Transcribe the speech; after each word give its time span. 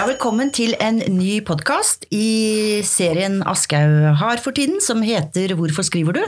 Ja, 0.00 0.06
velkommen 0.08 0.48
til 0.48 0.70
en 0.80 0.96
ny 1.12 1.42
podkast 1.44 2.06
i 2.08 2.80
serien 2.88 3.42
Aschehoug 3.44 4.14
har 4.16 4.40
for 4.40 4.56
tiden, 4.56 4.78
som 4.80 5.02
heter 5.04 5.52
Hvorfor 5.58 5.84
skriver 5.84 6.16
du? 6.16 6.22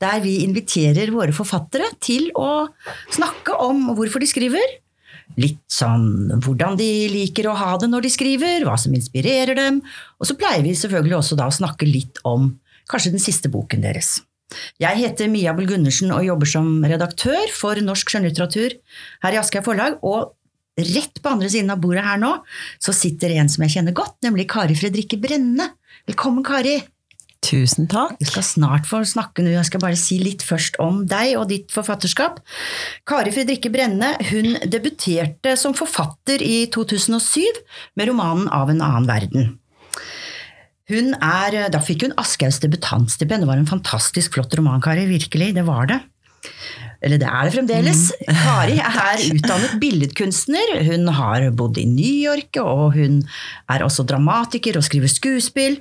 Der 0.00 0.22
vi 0.24 0.38
inviterer 0.46 1.12
våre 1.12 1.34
forfattere 1.36 1.90
til 2.00 2.30
å 2.32 2.70
snakke 3.12 3.58
om 3.66 3.90
hvorfor 3.98 4.24
de 4.24 4.30
skriver. 4.32 4.64
Litt 5.36 5.60
sånn 5.68 6.40
hvordan 6.40 6.80
de 6.80 6.88
liker 7.12 7.50
å 7.52 7.58
ha 7.60 7.76
det 7.84 7.92
når 7.92 8.08
de 8.08 8.14
skriver, 8.16 8.64
hva 8.64 8.80
som 8.80 8.96
inspirerer 8.96 9.60
dem. 9.60 9.84
Og 10.16 10.32
så 10.32 10.40
pleier 10.40 10.64
vi 10.64 10.72
selvfølgelig 10.72 11.20
også 11.20 11.42
da 11.44 11.52
å 11.52 11.58
snakke 11.60 11.92
litt 11.92 12.24
om 12.24 12.54
kanskje 12.88 13.12
den 13.12 13.28
siste 13.28 13.52
boken 13.52 13.84
deres. 13.84 14.22
Jeg 14.80 15.04
heter 15.04 15.28
Mia 15.28 15.52
Bull 15.52 15.68
Gundersen 15.68 16.16
og 16.16 16.24
jobber 16.24 16.48
som 16.48 16.78
redaktør 16.80 17.44
for 17.52 17.76
norsk 17.76 18.08
skjønnlitteratur 18.08 18.80
her 19.26 19.36
i 19.36 19.44
Aschehoug 19.44 19.68
forlag. 19.68 20.00
og 20.00 20.32
Rett 20.80 21.18
på 21.20 21.28
andre 21.28 21.50
siden 21.52 21.68
av 21.72 21.80
bordet 21.82 22.04
her 22.06 22.20
nå 22.20 22.32
så 22.80 22.94
sitter 22.96 23.34
en 23.36 23.50
som 23.52 23.64
jeg 23.66 23.74
kjenner 23.74 23.96
godt, 23.96 24.16
nemlig 24.24 24.48
Kari 24.48 24.76
Fredrikke 24.78 25.18
Brenne. 25.20 25.68
Velkommen, 26.08 26.44
Kari. 26.46 26.78
Tusen 27.42 27.88
takk. 27.90 28.14
Vi 28.20 28.28
skal 28.30 28.44
snart 28.46 28.86
få 28.88 29.02
snakke 29.04 29.44
nå, 29.44 29.50
jeg 29.52 29.68
skal 29.68 29.82
bare 29.82 29.98
si 30.00 30.16
litt 30.22 30.44
først 30.46 30.78
om 30.80 31.02
deg 31.10 31.34
og 31.36 31.50
ditt 31.50 31.74
forfatterskap. 31.74 32.38
Kari 33.08 33.34
Fredrikke 33.34 33.72
Brenne 33.74 34.14
hun 34.30 34.54
debuterte 34.64 35.58
som 35.60 35.76
forfatter 35.76 36.40
i 36.40 36.64
2007 36.72 37.42
med 37.98 38.08
romanen 38.08 38.48
Av 38.48 38.72
en 38.72 38.80
annen 38.80 39.10
verden. 39.10 39.50
Hun 40.88 41.12
er, 41.18 41.58
da 41.72 41.82
fikk 41.84 42.06
hun 42.06 42.16
Aschehougs 42.20 42.62
debutantstipend. 42.64 43.44
Det 43.44 43.50
var 43.50 43.60
en 43.60 43.68
fantastisk 43.68 44.38
flott 44.38 44.56
roman, 44.56 44.80
Kari. 44.82 45.04
Virkelig, 45.10 45.52
det 45.58 45.66
var 45.68 45.90
det. 45.90 46.00
Eller 47.02 47.18
det 47.18 47.28
er 47.28 47.48
det 47.48 47.54
fremdeles. 47.56 48.02
Kari 48.44 48.78
er 48.78 49.22
utdannet 49.34 49.76
billedkunstner. 49.82 50.74
Hun 50.86 51.08
har 51.16 51.48
bodd 51.58 51.80
i 51.80 51.86
New 51.88 52.14
York, 52.22 52.58
og 52.62 52.94
hun 52.96 53.20
er 53.72 53.84
også 53.84 54.06
dramatiker 54.08 54.78
og 54.78 54.86
skriver 54.86 55.10
skuespill. 55.10 55.80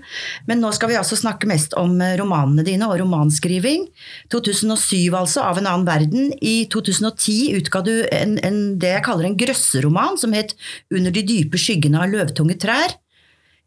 Men 0.50 0.64
nå 0.64 0.72
skal 0.76 0.92
vi 0.92 0.98
altså 1.00 1.20
snakke 1.20 1.50
mest 1.50 1.76
om 1.80 2.00
romanene 2.20 2.66
dine 2.68 2.90
og 2.90 2.98
romanskriving. 3.04 3.88
2007, 4.34 5.14
altså, 5.14 5.46
Av 5.52 5.60
en 5.62 5.70
annen 5.70 5.88
verden. 5.88 6.32
I 6.42 6.66
2010 6.72 7.58
utga 7.60 7.84
du 7.86 7.94
en, 8.10 8.38
en, 8.46 8.60
det 8.82 8.96
jeg 8.96 9.06
kaller 9.06 9.30
en 9.30 9.38
grøsseroman, 9.38 10.20
som 10.22 10.34
het 10.38 10.56
Under 10.92 11.14
de 11.14 11.24
dype 11.26 11.60
skyggene 11.60 12.02
av 12.02 12.12
løvtunge 12.12 12.58
trær. 12.62 12.98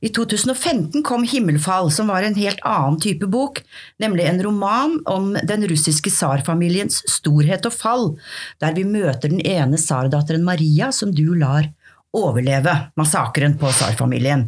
I 0.04 0.10
2015 0.12 1.02
kom 1.02 1.22
Himmelfall, 1.24 1.90
som 1.92 2.10
var 2.12 2.22
en 2.22 2.34
helt 2.36 2.60
annen 2.60 2.98
type 3.00 3.24
bok, 3.30 3.62
nemlig 4.02 4.26
en 4.28 4.42
roman 4.44 4.98
om 5.08 5.30
den 5.48 5.64
russiske 5.70 6.12
tsarfamiliens 6.12 7.00
storhet 7.08 7.64
og 7.64 7.72
fall, 7.72 8.04
der 8.60 8.76
vi 8.76 8.84
møter 8.84 9.32
den 9.32 9.40
ene 9.40 9.80
tsardatteren 9.80 10.44
Maria, 10.44 10.90
som 10.92 11.14
du 11.14 11.32
lar 11.40 11.70
overleve 12.14 12.74
massakren 13.00 13.56
på 13.58 13.72
tsarfamilien. 13.72 14.44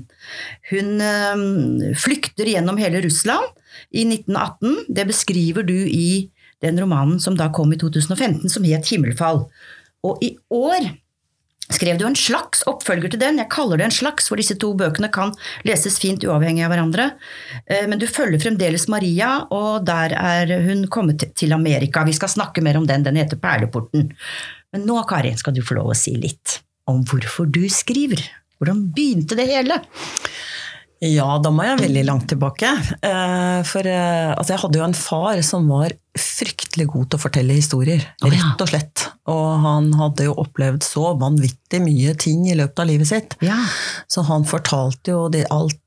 Hun 0.71 1.01
øh, 1.01 1.97
flykter 1.97 2.53
gjennom 2.53 2.77
hele 2.79 3.01
Russland 3.07 3.49
i 3.91 4.05
1918. 4.05 4.85
Det 4.93 5.09
beskriver 5.09 5.65
du 5.67 5.77
i 5.89 6.29
den 6.63 6.79
romanen 6.81 7.17
som 7.23 7.37
da 7.39 7.49
kom 7.55 7.73
i 7.73 7.81
2015, 7.81 8.53
som 8.53 8.69
het 8.69 8.93
Himmelfall. 8.93 9.47
Og 10.05 10.23
i 10.23 10.35
år 10.53 10.93
skrev 11.73 11.99
du 11.99 12.07
en 12.07 12.19
slags 12.19 12.63
oppfølger 12.71 13.13
til 13.13 13.23
den. 13.23 13.41
Jeg 13.43 13.51
kaller 13.53 13.81
det 13.81 13.89
en 13.89 13.95
slags, 13.95 14.29
for 14.31 14.41
disse 14.41 14.57
to 14.63 14.73
bøkene 14.79 15.11
kan 15.13 15.35
leses 15.67 15.99
fint 16.03 16.25
uavhengig 16.27 16.65
av 16.67 16.73
hverandre. 16.75 17.09
Men 17.91 18.01
du 18.01 18.07
følger 18.11 18.43
fremdeles 18.43 18.87
Maria, 18.93 19.33
og 19.55 19.87
der 19.89 20.15
er 20.17 20.53
hun 20.69 20.87
kommet 20.93 21.27
til 21.39 21.55
Amerika. 21.57 22.05
Vi 22.07 22.15
skal 22.17 22.33
snakke 22.33 22.65
mer 22.65 22.79
om 22.79 22.87
den, 22.89 23.07
den 23.07 23.19
heter 23.19 23.41
Perleporten. 23.43 24.11
Men 24.75 24.87
nå, 24.89 25.01
Kari, 25.09 25.35
skal 25.39 25.57
du 25.57 25.63
få 25.65 25.79
lov 25.79 25.93
å 25.93 25.99
si 25.99 26.17
litt 26.21 26.61
om 26.91 27.03
hvorfor 27.07 27.49
du 27.51 27.65
skriver. 27.73 28.23
Hvordan 28.61 28.87
begynte 28.95 29.37
det 29.39 29.49
hele? 29.51 29.81
Ja, 31.05 31.27
da 31.45 31.51
må 31.53 31.65
jeg 31.67 31.81
veldig 31.83 32.03
langt 32.09 32.29
tilbake. 32.31 32.71
For 33.69 33.85
altså, 33.85 34.53
jeg 34.55 34.63
hadde 34.63 34.79
jo 34.81 34.85
en 34.87 34.97
far 34.97 35.43
som 35.45 35.67
var 35.69 35.93
fryktelig 36.17 36.87
god 36.89 37.11
til 37.11 37.19
å 37.19 37.21
fortelle 37.21 37.57
historier. 37.59 38.07
Rett 38.25 38.63
og 38.65 38.71
slett. 38.71 39.05
Og 39.29 39.49
han 39.61 39.91
hadde 39.99 40.31
jo 40.31 40.39
opplevd 40.41 40.87
så 40.87 41.11
vanvittig 41.21 41.83
mye 41.85 42.15
ting 42.17 42.47
i 42.49 42.57
løpet 42.57 42.81
av 42.81 42.89
livet 42.89 43.11
sitt. 43.11 43.37
Ja. 43.45 43.59
Så 44.09 44.25
han 44.31 44.49
fortalte 44.49 45.13
jo 45.13 45.27
de, 45.33 45.45
alt 45.53 45.83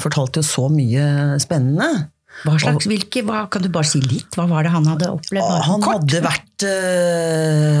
Fortalte 0.00 0.40
jo 0.40 0.46
så 0.48 0.62
mye 0.72 1.36
spennende. 1.42 2.06
Hva 2.44 2.58
slags, 2.60 2.88
hvilke, 2.90 3.22
hva, 3.26 3.46
kan 3.50 3.64
du 3.64 3.70
bare 3.72 3.88
si 3.88 4.02
litt? 4.04 4.36
Hva 4.36 4.44
var 4.50 4.66
det 4.66 4.74
han 4.74 4.86
hadde 4.90 5.08
opplevd? 5.14 5.64
Han 5.70 5.86
hadde 5.86 6.20
vært 6.24 6.66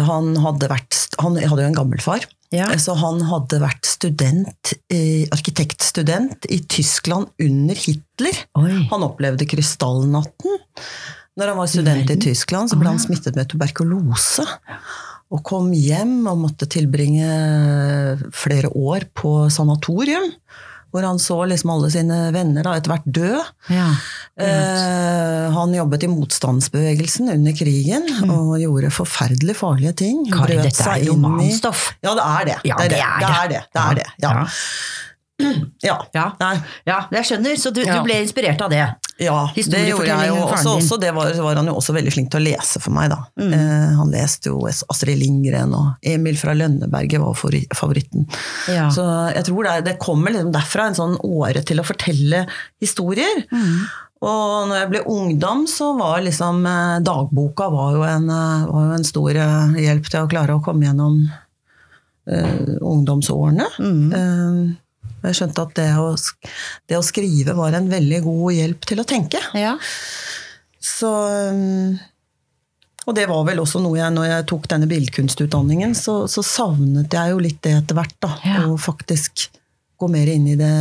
Han 0.06 0.32
hadde 0.42 0.70
vært 0.72 1.02
Han 1.20 1.36
hadde 1.40 1.62
jo 1.64 1.68
en 1.68 1.76
gammelfar. 1.76 2.24
Ja. 2.54 2.68
Så 2.78 2.94
han 2.98 3.20
hadde 3.26 3.58
vært 3.60 3.88
student, 3.88 4.72
arkitektstudent 5.34 6.46
i 6.52 6.60
Tyskland 6.70 7.32
under 7.42 7.78
Hitler. 7.78 8.38
Oi. 8.60 8.74
Han 8.92 9.06
opplevde 9.06 9.48
krystallnatten. 9.50 10.60
Når 11.36 11.52
han 11.52 11.58
var 11.58 11.68
student 11.68 12.12
i 12.14 12.18
Tyskland, 12.28 12.70
så 12.70 12.78
ble 12.80 12.94
han 12.94 13.02
smittet 13.02 13.36
med 13.36 13.50
tuberkulose. 13.50 14.46
Og 15.34 15.42
kom 15.44 15.72
hjem 15.74 16.20
og 16.30 16.38
måtte 16.44 16.68
tilbringe 16.70 17.26
flere 18.32 18.70
år 18.70 19.08
på 19.18 19.34
sanatorium. 19.52 20.30
Hvor 20.96 21.04
han 21.04 21.18
så 21.20 21.36
liksom 21.50 21.70
alle 21.76 21.90
sine 21.92 22.18
venner 22.32 22.64
da, 22.64 22.72
etter 22.80 22.94
hvert 22.94 23.08
dø. 23.18 23.34
Ja. 23.68 23.90
Eh, 24.40 25.52
han 25.52 25.74
jobbet 25.76 26.06
i 26.06 26.08
motstandsbevegelsen 26.12 27.28
under 27.34 27.52
krigen 27.56 28.08
og 28.30 28.56
gjorde 28.60 28.90
forferdelig 28.94 29.56
farlige 29.60 29.92
ting. 30.02 30.22
Mm. 30.26 30.32
Kari, 30.32 30.56
dette 30.64 30.88
er 30.88 31.04
i- 31.04 31.10
romanstoff. 31.12 31.90
Ja, 32.04 32.14
det 32.16 32.24
er 32.26 32.48
det. 32.50 32.58
Ja, 32.70 32.76
det, 32.80 32.88
det 32.88 32.96
det. 32.96 33.04
er 33.04 33.18
det 33.20 33.28
det. 33.28 33.36
er 33.36 33.48
det. 33.48 33.62
det, 33.72 33.82
er 33.84 33.94
det. 34.00 34.06
Ja. 34.24 34.34
Ja. 35.84 35.98
Ja. 36.16 36.30
Ja. 36.88 37.00
Jeg 37.12 37.26
skjønner, 37.28 37.58
så 37.60 37.70
du, 37.74 37.82
du 37.84 37.98
ble 38.04 38.16
inspirert 38.24 38.62
av 38.64 38.72
det. 38.72 38.84
Ja, 39.20 39.36
det 39.54 39.82
gjorde 39.88 40.08
jeg 40.08 40.28
jo. 40.28 40.38
Også, 40.44 40.72
også 40.76 40.98
det 41.00 41.12
var, 41.16 41.30
var 41.40 41.60
han 41.60 41.68
jo 41.70 41.76
også 41.78 41.94
veldig 41.96 42.12
flink 42.12 42.30
til 42.32 42.42
å 42.42 42.44
lese 42.44 42.80
for 42.82 42.92
meg, 42.96 43.08
da. 43.12 43.18
Mm. 43.40 43.52
Eh, 43.56 43.92
han 43.96 44.12
leste 44.12 44.50
jo 44.50 44.62
Astrid 44.68 45.20
Lindgren, 45.20 45.72
og 45.76 46.08
Emil 46.08 46.36
fra 46.40 46.52
Lønneberget 46.56 47.22
var 47.22 47.36
favoritten. 47.36 48.26
Ja. 48.72 48.88
Så 48.92 49.04
jeg 49.32 49.46
tror 49.48 49.68
det, 49.68 49.76
det 49.88 49.96
kommer 50.02 50.34
liksom 50.34 50.52
derfra 50.56 50.90
en 50.90 50.98
sånn 50.98 51.16
åre 51.24 51.64
til 51.68 51.80
å 51.80 51.86
fortelle 51.86 52.44
historier. 52.82 53.44
Mm. 53.52 53.86
Og 54.26 54.70
når 54.70 54.78
jeg 54.80 54.92
ble 54.92 55.02
ungdom, 55.12 55.66
så 55.68 55.90
var 55.98 56.24
liksom 56.24 56.64
eh, 56.68 57.00
dagboka 57.04 57.68
var 57.72 57.96
jo 57.96 58.06
en, 58.08 58.30
eh, 58.32 58.68
var 58.68 58.88
jo 58.88 58.96
en 58.96 59.08
stor 59.08 59.42
eh, 59.42 59.76
hjelp 59.84 60.08
til 60.12 60.24
å 60.24 60.30
klare 60.32 60.56
å 60.56 60.64
komme 60.64 60.88
gjennom 60.88 61.20
eh, 62.32 62.76
ungdomsårene. 62.80 63.68
Mm. 63.80 64.76
Jeg 65.24 65.38
skjønte 65.38 65.64
at 65.64 65.72
det 65.78 65.88
å, 65.98 66.10
det 66.90 66.98
å 66.98 67.04
skrive 67.04 67.56
var 67.56 67.76
en 67.78 67.88
veldig 67.90 68.20
god 68.26 68.56
hjelp 68.56 68.86
til 68.90 69.02
å 69.02 69.06
tenke. 69.08 69.40
Ja. 69.58 69.76
Så 70.82 71.10
Og 73.06 73.14
det 73.14 73.26
var 73.30 73.44
vel 73.46 73.62
også 73.62 73.80
noe 73.82 73.98
jeg, 73.98 74.12
når 74.14 74.28
jeg 74.28 74.46
tok 74.50 74.68
denne 74.70 74.88
billedkunstutdanningen, 74.90 75.94
så, 75.98 76.24
så 76.30 76.42
savnet 76.46 77.14
jeg 77.14 77.32
jo 77.32 77.42
litt 77.42 77.60
det 77.66 77.76
etter 77.80 77.98
hvert. 77.98 78.16
da, 78.22 78.32
Ja. 78.46 78.64
Å 78.66 78.78
faktisk 78.78 79.48
gå 79.98 80.08
mer 80.12 80.28
inn 80.28 80.46
i 80.52 80.56
det 80.58 80.72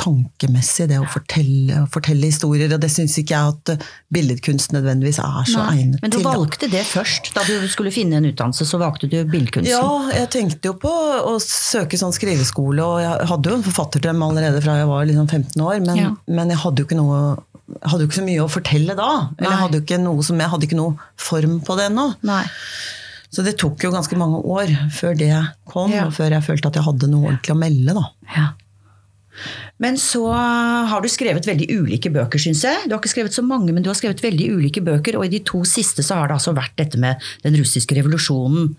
tankemessige, 0.00 0.88
det 0.92 0.98
å 1.02 1.06
fortelle, 1.10 1.82
fortelle 1.92 2.30
historier. 2.30 2.72
Og 2.76 2.80
det 2.82 2.90
syns 2.92 3.16
ikke 3.20 3.34
jeg 3.36 3.54
at 3.54 3.72
uh, 3.74 3.88
billedkunst 4.14 4.72
nødvendigvis 4.76 5.18
er 5.22 5.48
så 5.50 5.64
Nei, 5.66 5.82
egnet 5.82 6.04
Men 6.04 6.14
du 6.14 6.18
til. 6.18 6.26
valgte 6.26 6.70
det 6.72 6.84
først. 6.88 7.32
Da 7.36 7.44
du 7.48 7.66
skulle 7.70 7.92
finne 7.94 8.20
en 8.20 8.28
utdannelse, 8.30 8.66
så 8.68 8.80
valgte 8.80 9.10
du 9.10 9.18
billedkunsten. 9.28 9.72
Ja, 9.72 10.08
jeg 10.14 10.30
tenkte 10.34 10.72
jo 10.72 10.76
på 10.80 10.92
å 10.92 11.36
søke 11.42 12.00
sånn 12.00 12.14
skriveskole, 12.16 12.84
og 12.84 13.02
jeg 13.04 13.28
hadde 13.32 13.52
jo 13.52 13.58
en 13.58 13.66
forfatterdrøm 13.66 14.24
allerede 14.30 14.62
fra 14.64 14.78
jeg 14.80 14.88
var 14.90 15.06
liksom 15.10 15.28
15 15.28 15.66
år, 15.68 15.80
men, 15.84 15.96
Ja. 15.98 16.14
men 16.26 16.54
jeg 16.54 16.62
hadde 16.64 16.82
jo 16.84 16.88
ikke 16.88 17.00
noe 17.02 17.20
hadde 17.84 18.00
jo 18.00 18.08
ikke 18.08 18.16
så 18.22 18.24
mye 18.24 18.44
å 18.44 18.48
fortelle 18.48 18.94
da. 18.96 19.08
Eller 19.36 19.50
jeg 19.50 19.60
hadde 19.60 19.80
ikke 19.82 19.98
noe 20.00 20.22
som 20.24 20.38
jeg 20.40 20.48
hadde 20.48 20.64
ikke 20.64 20.78
noe 20.78 20.94
form 21.20 21.58
på 21.60 21.76
det 21.76 21.90
ennå. 21.90 22.06
Så 23.30 23.44
det 23.44 23.58
tok 23.60 23.82
jo 23.84 23.90
ganske 23.92 24.16
mange 24.16 24.40
år 24.44 24.70
før 24.94 25.16
det 25.18 25.32
kom, 25.68 25.92
Ja. 25.92 26.06
og 26.06 26.12
før 26.16 26.30
jeg 26.38 26.42
følte 26.46 26.68
at 26.72 26.74
jeg 26.80 26.84
hadde 26.84 27.10
noe 27.12 27.28
ordentlig 27.28 27.54
å 27.54 27.58
melde. 27.60 27.94
da. 27.94 28.06
Ja. 28.36 28.48
Men 29.78 29.94
så 30.00 30.24
har 30.34 31.02
du 31.04 31.06
skrevet 31.10 31.46
veldig 31.46 31.68
ulike 31.70 32.10
bøker, 32.10 32.40
syns 32.42 32.64
jeg. 32.66 32.88
Du 32.88 32.94
har 32.94 32.98
ikke 32.98 33.12
skrevet 33.12 33.36
så 33.36 33.44
mange, 33.46 33.70
men 33.70 33.84
du 33.84 33.90
har 33.90 33.94
skrevet 33.94 34.22
veldig 34.24 34.48
ulike 34.56 34.82
bøker. 34.82 35.14
Og 35.14 35.26
i 35.28 35.30
de 35.36 35.40
to 35.46 35.60
siste 35.68 36.02
så 36.02 36.16
har 36.18 36.26
det 36.30 36.34
altså 36.38 36.54
vært 36.56 36.74
dette 36.80 36.98
med 36.98 37.22
den 37.44 37.54
russiske 37.54 37.94
revolusjonen. 37.94 38.72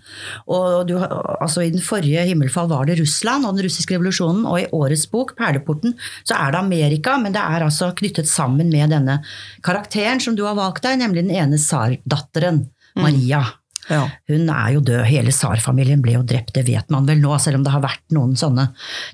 Og 0.52 0.86
du, 0.90 0.98
altså 1.00 1.64
I 1.64 1.70
den 1.72 1.80
forrige 1.80 2.26
himmelfall 2.28 2.68
var 2.68 2.84
det 2.90 2.98
Russland 3.00 3.46
og 3.48 3.56
den 3.56 3.64
russiske 3.70 3.96
revolusjonen. 3.96 4.44
Og 4.44 4.60
i 4.60 4.68
årets 4.76 5.06
bok, 5.10 5.32
'Perleporten', 5.38 5.96
så 6.28 6.36
er 6.36 6.52
det 6.52 6.60
Amerika, 6.60 7.16
men 7.16 7.32
det 7.32 7.40
er 7.40 7.64
altså 7.64 7.94
knyttet 7.96 8.28
sammen 8.28 8.68
med 8.70 8.90
denne 8.90 9.22
karakteren 9.62 10.20
som 10.20 10.36
du 10.36 10.44
har 10.44 10.54
valgt 10.54 10.82
deg, 10.82 10.98
nemlig 11.00 11.24
den 11.24 11.36
ene 11.36 11.56
tsardatteren, 11.56 12.66
Maria. 12.96 13.46
Ja. 13.88 14.04
Hun 14.30 14.48
er 14.52 14.68
jo 14.76 14.80
død, 14.84 15.00
hele 15.08 15.32
tsarfamilien 15.34 16.02
ble 16.04 16.12
jo 16.18 16.22
drept, 16.22 16.52
det 16.54 16.66
vet 16.68 16.90
man 16.92 17.06
vel 17.08 17.18
nå, 17.22 17.32
selv 17.42 17.56
om 17.58 17.64
det 17.66 17.72
har 17.74 17.82
vært 17.82 18.04
noen 18.14 18.36
sånne 18.38 18.68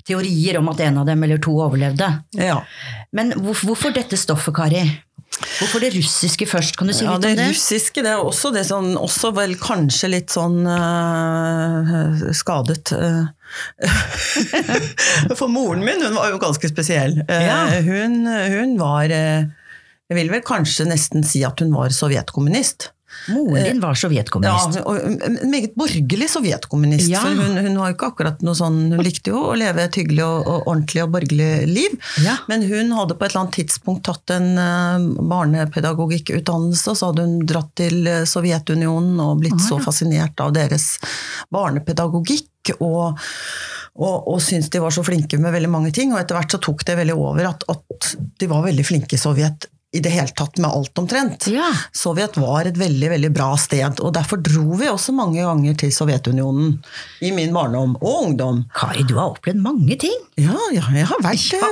teorier 0.05 0.59
om 0.59 0.69
at 0.69 0.83
en 0.85 0.97
av 1.01 1.07
dem 1.09 1.23
eller 1.23 1.39
to 1.41 1.55
overlevde. 1.63 2.09
Ja. 2.37 2.59
Men 3.15 3.33
hvor, 3.39 3.55
hvorfor 3.63 3.95
dette 3.95 4.19
stoffet, 4.19 4.53
Kari? 4.57 4.83
Hvorfor 5.59 5.81
det 5.83 5.91
russiske 5.93 6.45
først? 6.49 6.77
Kan 6.79 6.87
du 6.89 6.93
si 6.95 7.03
ja, 7.05 7.11
litt 7.13 7.21
det 7.25 7.31
om 7.31 7.35
det? 7.37 7.43
Det 7.43 7.55
russiske 7.55 8.01
det 8.05 8.11
er 8.13 8.21
også 8.23 8.51
det 8.55 8.63
sånn, 8.69 8.93
også 8.97 9.31
vel 9.37 9.53
kanskje 9.61 10.09
litt 10.09 10.33
sånn 10.33 10.61
øh, 10.65 12.31
skadet. 12.37 12.93
øh, 12.95 13.27
For 15.39 15.47
moren 15.51 15.83
min 15.85 16.01
hun 16.03 16.15
var 16.17 16.31
jo 16.33 16.39
ganske 16.41 16.69
spesiell. 16.71 17.19
Eh, 17.27 17.45
Ja. 17.47 17.59
Hun, 17.85 18.25
hun 18.25 18.77
var 18.79 19.09
Jeg 19.11 20.15
vil 20.15 20.31
vel 20.31 20.41
kanskje 20.47 20.87
nesten 20.87 21.25
si 21.27 21.43
at 21.45 21.59
hun 21.59 21.73
var 21.75 21.89
sovjetkommunist. 21.93 22.91
Moren 23.27 23.63
din 23.63 23.81
var 23.83 23.95
Ja, 23.95 24.01
sovjetkommunist. 24.01 24.79
og 24.85 24.97
en 25.27 25.51
meget 25.51 25.75
borgerlig 25.75 26.29
sovjetkommunist. 26.31 27.09
Ja. 27.11 27.21
Hun, 27.25 27.57
hun 27.57 27.77
har 27.81 27.91
jo 27.91 27.97
ikke 27.97 28.11
akkurat 28.13 28.43
noe 28.45 28.57
sånn 28.57 28.79
Hun 28.93 29.03
likte 29.03 29.33
jo 29.33 29.41
å 29.51 29.55
leve 29.59 29.83
et 29.83 29.99
hyggelig 29.99 30.23
og, 30.25 30.47
og 30.47 30.69
ordentlig 30.71 31.03
og 31.03 31.13
borgerlig 31.15 31.51
liv. 31.69 31.97
Ja. 32.23 32.37
Men 32.51 32.65
hun 32.69 32.93
hadde 32.95 33.17
på 33.17 33.27
et 33.27 33.33
eller 33.33 33.45
annet 33.45 33.57
tidspunkt 33.59 34.05
tatt 34.07 34.35
en 34.35 34.51
uh, 34.55 35.23
barnepedagogikkutdannelse, 35.33 36.91
og 36.93 36.99
så 36.99 37.11
hadde 37.11 37.25
hun 37.27 37.39
dratt 37.47 37.73
til 37.79 38.07
eh, 38.07 38.23
Sovjetunionen 38.27 39.19
og 39.23 39.41
blitt 39.41 39.61
så 39.63 39.79
fascinert 39.83 40.39
av 40.43 40.53
deres 40.57 40.95
barnepedagogikk. 41.53 42.77
og 42.79 43.17
og, 43.97 44.27
og 44.29 44.41
syntes 44.45 44.69
de 44.69 44.77
var 44.77 44.93
så 44.93 45.01
flinke 45.01 45.39
med 45.41 45.55
veldig 45.55 45.71
mange 45.73 45.89
ting, 45.95 46.11
og 46.13 46.19
etter 46.21 46.37
hvert 46.37 46.53
så 46.53 46.59
tok 46.61 46.83
det 46.85 46.99
veldig 46.99 47.15
over 47.17 47.47
at, 47.49 47.63
at 47.71 48.11
de 48.37 48.49
var 48.51 48.61
veldig 48.67 48.85
flinke 48.85 49.17
i 49.17 49.21
Sovjet 49.21 49.65
i 49.95 50.01
det 50.03 50.11
hele 50.11 50.27
tatt 50.35 50.57
med 50.59 50.67
alt 50.67 50.99
omtrent. 50.99 51.45
Ja. 51.47 51.69
Sovjet 51.95 52.35
var 52.37 52.67
et 52.67 52.75
veldig 52.77 53.07
veldig 53.13 53.29
bra 53.33 53.53
sted, 53.57 54.01
og 54.03 54.11
derfor 54.17 54.41
dro 54.43 54.75
vi 54.75 54.89
også 54.91 55.13
mange 55.15 55.39
ganger 55.39 55.77
til 55.79 55.93
Sovjetunionen 55.95 56.73
i 57.23 57.31
min 57.31 57.53
barndom 57.55 57.93
og 58.01 58.25
ungdom. 58.25 58.65
Kari, 58.75 59.05
du 59.07 59.15
har 59.15 59.31
opplevd 59.31 59.61
mange 59.63 59.95
ting. 60.01 60.17
Ja, 60.35 60.57
ja 60.75 60.83
jeg 60.91 61.07
har 61.07 61.23
vært 61.23 61.47
ja. 61.55 61.69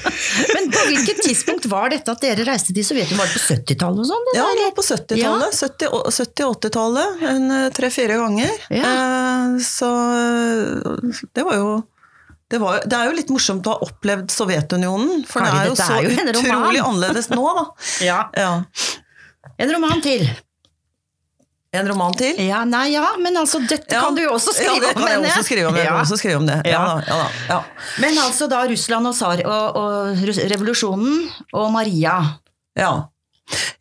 Men 0.54 0.68
på 0.74 0.84
hvilket 0.90 1.22
tidspunkt 1.24 1.64
var 1.72 1.88
dette 1.94 2.12
at 2.12 2.20
dere 2.26 2.44
reiste 2.50 2.76
til 2.76 2.84
Sovjetunionen? 2.84 3.22
Var 3.24 3.32
det 3.32 3.40
på 3.40 3.46
70-tallet 3.56 4.04
og 4.04 4.10
sånn? 4.12 4.30
Ja, 4.36 4.44
det 4.58 4.68
var 4.68 4.76
på 4.76 4.86
70-tallet. 4.90 5.58
70 5.64 5.96
og- 5.96 6.12
70-80-tallet. 6.20 7.24
En 7.32 7.50
eh, 7.62 7.66
tre-fire 7.80 8.20
ganger. 8.20 8.54
Eh, 8.76 9.58
Så 9.64 9.88
eh, 10.20 11.24
det 11.32 11.48
var 11.48 11.58
jo 11.62 11.74
det, 12.50 12.58
var, 12.60 12.80
det 12.84 12.96
er 12.98 13.08
jo 13.10 13.16
litt 13.16 13.30
morsomt 13.32 13.66
å 13.66 13.74
ha 13.76 13.86
opplevd 13.86 14.30
Sovjetunionen, 14.30 15.24
for 15.26 15.40
Kari, 15.40 15.52
det 15.52 15.60
er 15.62 15.70
jo 15.70 15.76
så 15.78 15.86
er 15.96 16.02
jo 16.04 16.10
utrolig 16.34 16.82
annerledes 16.84 17.30
nå, 17.32 17.44
da. 17.56 17.64
Ja. 18.10 18.18
Ja. 18.36 18.50
En 19.58 19.72
roman 19.74 20.00
til. 20.04 20.26
En 21.74 21.88
roman 21.90 22.14
til? 22.14 22.36
Ja, 22.38 22.60
nei, 22.68 22.92
ja, 22.92 23.06
men 23.18 23.34
altså, 23.40 23.58
dette 23.66 23.96
Ja. 23.96 24.00
kan 24.04 24.14
du 24.14 24.22
jo 24.22 24.30
også 24.36 24.52
skrive 24.54 24.76
ja, 24.76 24.80
det 24.84 24.92
om. 24.94 25.00
kan 25.02 25.10
jeg 25.10 25.20
mener 25.24 25.32
også 25.32 25.46
skrive 25.48 25.66
om. 25.72 25.74
Jeg 25.80 25.84
Ja. 25.88 25.90
kan 25.96 26.04
også 26.04 26.18
skrive 26.20 26.36
om 26.38 26.46
det. 26.46 26.58
Ja, 26.70 26.70
Ja. 26.70 26.84
da, 26.84 26.94
ja, 27.08 27.16
da, 27.16 27.30
ja. 27.48 27.88
Men 28.04 28.18
altså 28.22 28.46
da 28.52 28.60
Russland 28.70 29.06
og, 29.10 29.14
Sar 29.18 29.42
og, 29.42 29.76
og 29.80 30.22
revolusjonen 30.52 31.16
og 31.52 31.72
Maria. 31.74 32.14
Ja. 32.78 32.92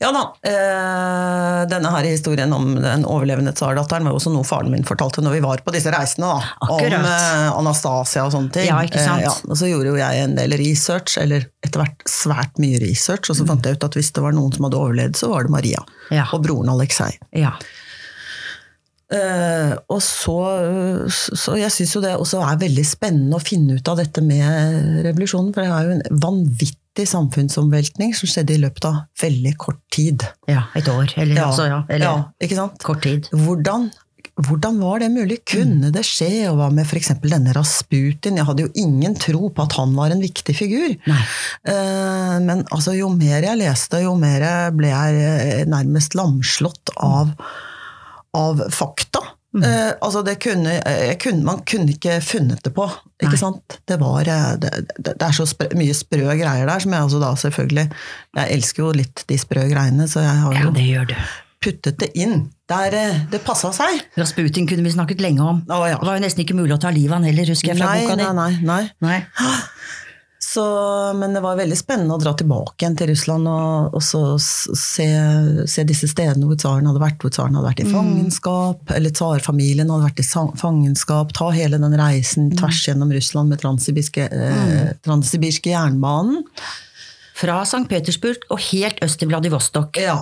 Ja 0.03 0.09
da. 0.11 0.21
Eh, 0.43 1.59
denne 1.71 1.91
her 1.93 2.07
historien 2.07 2.51
om 2.53 2.73
den 2.75 3.05
overlevende 3.07 3.53
tsardatteren 3.55 4.03
var 4.03 4.11
jo 4.15 4.19
også 4.19 4.33
noe 4.33 4.47
faren 4.47 4.71
min 4.73 4.83
fortalte 4.87 5.23
når 5.23 5.37
vi 5.37 5.43
var 5.45 5.63
på 5.63 5.73
disse 5.75 5.93
reisene. 5.93 6.27
da. 6.27 6.49
Akkurat. 6.67 6.97
Om 6.99 7.07
eh, 7.07 7.59
Anastasia 7.61 8.25
og 8.27 8.33
sånne 8.35 8.51
ting. 8.57 8.67
Ja, 8.67 8.81
ikke 8.83 8.99
sant? 8.99 9.23
Eh, 9.23 9.29
ja. 9.29 9.35
Og 9.47 9.59
så 9.59 9.69
gjorde 9.71 9.93
jo 9.93 9.99
jeg 10.01 10.25
en 10.25 10.35
del 10.39 10.57
research, 10.59 11.15
eller 11.21 11.47
etter 11.63 11.83
hvert 11.83 12.03
svært 12.09 12.59
mye 12.61 12.81
research, 12.83 13.31
og 13.31 13.39
så 13.39 13.47
fant 13.47 13.65
jeg 13.65 13.79
ut 13.79 13.87
at 13.87 13.95
hvis 13.99 14.11
det 14.15 14.25
var 14.25 14.35
noen 14.35 14.51
som 14.55 14.67
hadde 14.67 14.81
overlevd, 14.81 15.19
så 15.19 15.31
var 15.31 15.47
det 15.47 15.55
Maria. 15.55 15.85
Ja. 16.11 16.27
Og 16.35 16.43
broren 16.43 16.73
Aleksej. 16.73 17.15
Ja. 17.39 17.55
Eh, 19.13 19.73
og 19.93 19.99
så, 20.01 20.37
så 21.11 21.57
jeg 21.59 21.69
syns 21.75 21.95
jo 21.97 22.01
det 22.03 22.13
også 22.17 22.39
er 22.47 22.61
veldig 22.63 22.85
spennende 22.87 23.37
å 23.37 23.43
finne 23.43 23.77
ut 23.77 23.91
av 23.91 23.99
dette 24.01 24.23
med 24.25 25.03
revolusjonen, 25.05 25.51
for 25.53 25.61
det 25.61 25.73
er 25.73 25.89
jo 25.89 25.97
en 25.99 26.21
vanvittig 26.23 27.05
samfunnsomveltning 27.09 28.13
som 28.17 28.29
skjedde 28.31 28.55
i 28.57 28.61
løpet 28.63 28.87
av 28.89 29.01
veldig 29.21 29.53
kort 29.61 29.81
tid. 29.93 30.25
ja. 30.49 30.63
Et 30.77 30.87
år, 30.89 31.13
eller 31.17 31.35
Ja, 31.37 31.49
altså, 31.51 31.67
ja. 31.69 31.83
Eller 31.89 32.05
ja, 32.09 32.15
ikke 32.41 32.57
sant? 32.57 32.81
kort 32.85 33.01
tid. 33.05 33.29
Hvordan, 33.33 33.89
hvordan 34.47 34.79
var 34.81 35.01
det 35.03 35.09
mulig? 35.13 35.39
Kunne 35.49 35.91
det 35.93 36.03
skje? 36.09 36.29
Og 36.51 36.57
hva 36.57 36.69
med 36.73 36.85
f.eks. 36.89 37.11
denne 37.21 37.53
Rasputin? 37.53 38.37
Jeg 38.41 38.45
hadde 38.49 38.65
jo 38.65 38.71
ingen 38.81 39.13
tro 39.21 39.49
på 39.53 39.65
at 39.67 39.75
han 39.77 39.93
var 39.97 40.13
en 40.15 40.21
viktig 40.23 40.55
figur. 40.57 40.95
Eh, 41.05 42.39
Men 42.41 42.65
altså, 42.73 42.95
jo 42.97 43.11
mer 43.13 43.45
jeg 43.45 43.61
leste, 43.61 44.01
jo 44.05 44.15
mer 44.17 44.47
ble 44.73 44.89
jeg 44.89 45.21
eh, 45.27 45.61
nærmest 45.69 46.17
lamslått 46.17 46.93
av, 46.97 47.33
av 48.37 48.61
fakta. 48.73 49.21
Eh, 49.53 49.91
altså 50.01 50.23
det 50.25 50.39
kunne, 50.41 50.71
jeg 50.81 51.17
kunne, 51.21 51.43
man 51.45 51.59
kunne 51.69 51.93
ikke 51.93 52.15
funnet 52.25 52.63
det 52.65 52.71
på. 52.73 52.87
Ikke 53.21 53.35
Nei. 53.35 53.41
sant? 53.43 53.75
Det, 53.85 53.99
var, 54.01 54.25
eh, 54.25 54.47
det, 54.57 54.71
det 54.97 55.13
er 55.21 55.35
så 55.37 55.45
sprø, 55.45 55.67
mye 55.77 55.93
sprø 55.93 56.23
greier 56.39 56.65
der, 56.65 56.81
som 56.81 56.95
jeg 56.95 57.05
også 57.05 57.19
da 57.21 57.29
selvfølgelig 57.37 57.83
Jeg 58.39 58.55
elsker 58.57 58.81
jo 58.87 58.91
litt 58.97 59.21
de 59.29 59.37
sprø 59.37 59.67
greiene, 59.69 60.07
så 60.09 60.23
jeg 60.25 60.39
har 60.41 60.57
Ja, 60.57 60.71
jo 60.73 61.05
du. 61.11 61.13
puttet 61.63 61.99
det 62.01 62.09
inn 62.17 62.47
der 62.67 62.97
eh, 62.97 63.19
det 63.29 63.43
passa 63.45 63.69
seg. 63.77 64.01
Rasputin 64.17 64.65
kunne 64.67 64.83
vi 64.87 64.95
snakket 64.95 65.21
lenge 65.21 65.45
om. 65.45 65.61
Å, 65.69 65.83
ja. 65.91 65.99
Det 66.01 66.09
var 66.09 66.17
jo 66.17 66.23
nesten 66.25 66.41
ikke 66.47 66.57
mulig 66.57 66.73
å 66.73 66.81
ta 66.81 66.89
livet 66.89 67.13
av 67.13 67.21
han 67.21 67.29
heller, 67.29 67.53
husker 67.53 67.75
jeg 67.75 67.77
fra 67.83 67.93
Nei, 67.93 68.07
boka 68.07 68.17
di. 68.17 68.25
nei, 68.25 68.55
nei, 68.65 68.81
nei. 69.05 69.19
Nei. 69.37 69.53
Så, 70.53 70.63
men 71.17 71.33
det 71.33 71.41
var 71.41 71.57
veldig 71.57 71.75
spennende 71.77 72.13
å 72.13 72.21
dra 72.21 72.33
tilbake 72.37 72.83
igjen 72.83 72.97
til 72.99 73.09
Russland 73.09 73.49
og, 73.49 73.95
og 73.97 74.03
så 74.05 74.21
se, 74.37 75.07
se 75.69 75.85
disse 75.89 76.09
stedene 76.11 76.45
hvor 76.45 76.59
tsaren 76.61 76.89
hadde 76.89 77.01
vært, 77.01 77.17
hvor 77.23 77.33
tsaren 77.33 77.57
hadde 77.57 77.71
vært 77.71 77.81
i 77.81 77.87
fangenskap, 77.89 78.93
eller 78.93 79.15
tsarfamilien 79.17 79.89
hadde 79.89 80.11
vært 80.11 80.21
i 80.21 80.27
fangenskap. 80.61 81.33
Ta 81.33 81.49
hele 81.55 81.79
den 81.81 81.97
reisen 81.97 82.51
tvers 82.59 82.83
gjennom 82.85 83.13
Russland 83.15 83.49
med 83.49 83.63
transsibirske, 83.63 84.27
eh, 84.29 84.91
transsibirske 85.05 85.73
jernbanen. 85.73 86.43
Fra 87.33 87.63
St. 87.65 87.87
Petersburg 87.89 88.45
og 88.53 88.61
helt 88.69 89.01
øst 89.01 89.17
til 89.23 89.31
Vladivostok. 89.31 89.97
Ja, 90.03 90.19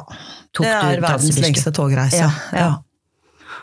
det 0.55 0.71
er 0.71 1.03
verdens 1.03 1.41
lengste 1.43 1.75
togreise. 1.75 2.23
Ja, 2.23 2.31
ja. 2.55 2.71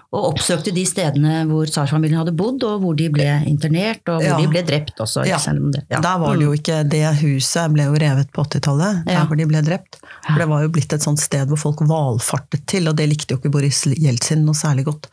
Og 0.09 0.31
oppsøkte 0.31 0.73
de 0.73 0.87
stedene 0.89 1.43
hvor 1.51 1.69
tsarfamilien 1.69 2.17
hadde 2.23 2.33
bodd, 2.33 2.63
og 2.65 2.81
hvor 2.81 2.95
de 2.97 3.11
ble 3.13 3.27
internert, 3.51 4.01
og 4.09 4.23
hvor 4.23 4.25
Ja. 4.25 4.39
de 4.41 4.47
ble 4.49 4.63
drept 4.65 4.97
også. 5.05 5.27
Ja. 5.29 5.37
Ja. 5.37 6.01
Der 6.01 6.19
var 6.23 6.37
det 6.39 6.47
jo 6.47 6.55
ikke 6.57 6.79
Det 6.89 7.03
huset 7.21 7.75
ble 7.75 7.85
jo 7.91 7.93
revet 7.93 8.31
på 8.33 8.41
80-tallet, 8.47 9.03
Ja. 9.05 9.19
der 9.21 9.27
hvor 9.29 9.37
de 9.37 9.45
ble 9.45 9.61
drept. 9.61 9.99
For 10.25 10.39
det 10.39 10.49
var 10.49 10.63
jo 10.63 10.69
blitt 10.73 10.93
et 10.97 11.03
sånt 11.05 11.21
sted 11.21 11.47
hvor 11.49 11.59
folk 11.59 11.81
valfartet 11.85 12.65
til, 12.67 12.89
og 12.89 12.97
det 12.97 13.09
likte 13.11 13.35
jo 13.35 13.39
ikke 13.39 13.53
Boris 13.53 13.85
Jeltsin 13.85 14.47
noe 14.47 14.55
særlig 14.57 14.87
godt. 14.89 15.09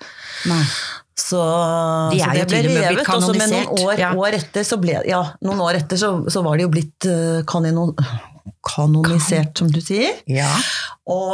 Nei. 0.48 0.64
Så, 1.16 1.40
De 2.12 2.20
så 2.20 2.32
det 2.32 2.48
ble 2.48 2.60
revet, 2.64 3.08
og 3.08 3.24
så 3.24 3.36
med 3.36 3.50
noen 3.52 3.84
år, 3.88 3.98
ja. 4.00 4.14
år 4.16 4.34
etter 4.36 4.64
så 4.68 4.80
ble, 4.80 5.02
ja, 5.08 5.22
noen 5.42 5.60
år 5.64 5.76
etter 5.80 5.98
så, 5.98 6.10
så 6.32 6.44
var 6.44 6.58
det 6.58 6.64
jo 6.68 6.72
blitt 6.72 7.08
uh, 7.08 7.42
kanino, 7.48 7.94
kanonisert, 8.66 9.58
som 9.58 9.70
du 9.72 9.80
sier. 9.82 10.18
Ja. 10.30 10.50
Og, 11.10 11.34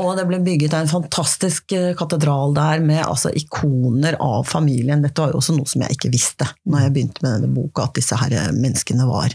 og 0.00 0.10
det 0.18 0.24
ble 0.28 0.40
bygget 0.44 0.74
en 0.78 0.90
fantastisk 0.90 1.72
eh, 1.76 1.92
katedral 1.98 2.54
der 2.56 2.82
med 2.84 3.02
altså, 3.04 3.30
ikoner 3.38 4.16
av 4.22 4.44
familien. 4.50 5.02
Dette 5.04 5.22
var 5.22 5.32
jo 5.34 5.40
også 5.42 5.54
noe 5.56 5.70
som 5.70 5.84
jeg 5.86 5.96
ikke 5.96 6.10
visste 6.14 6.48
når 6.66 6.86
jeg 6.86 6.94
begynte 6.96 7.24
med 7.24 7.36
denne 7.38 7.54
boka, 7.54 7.88
at 7.88 7.94
disse 7.98 8.18
her 8.20 8.36
menneskene 8.56 9.06
var, 9.08 9.34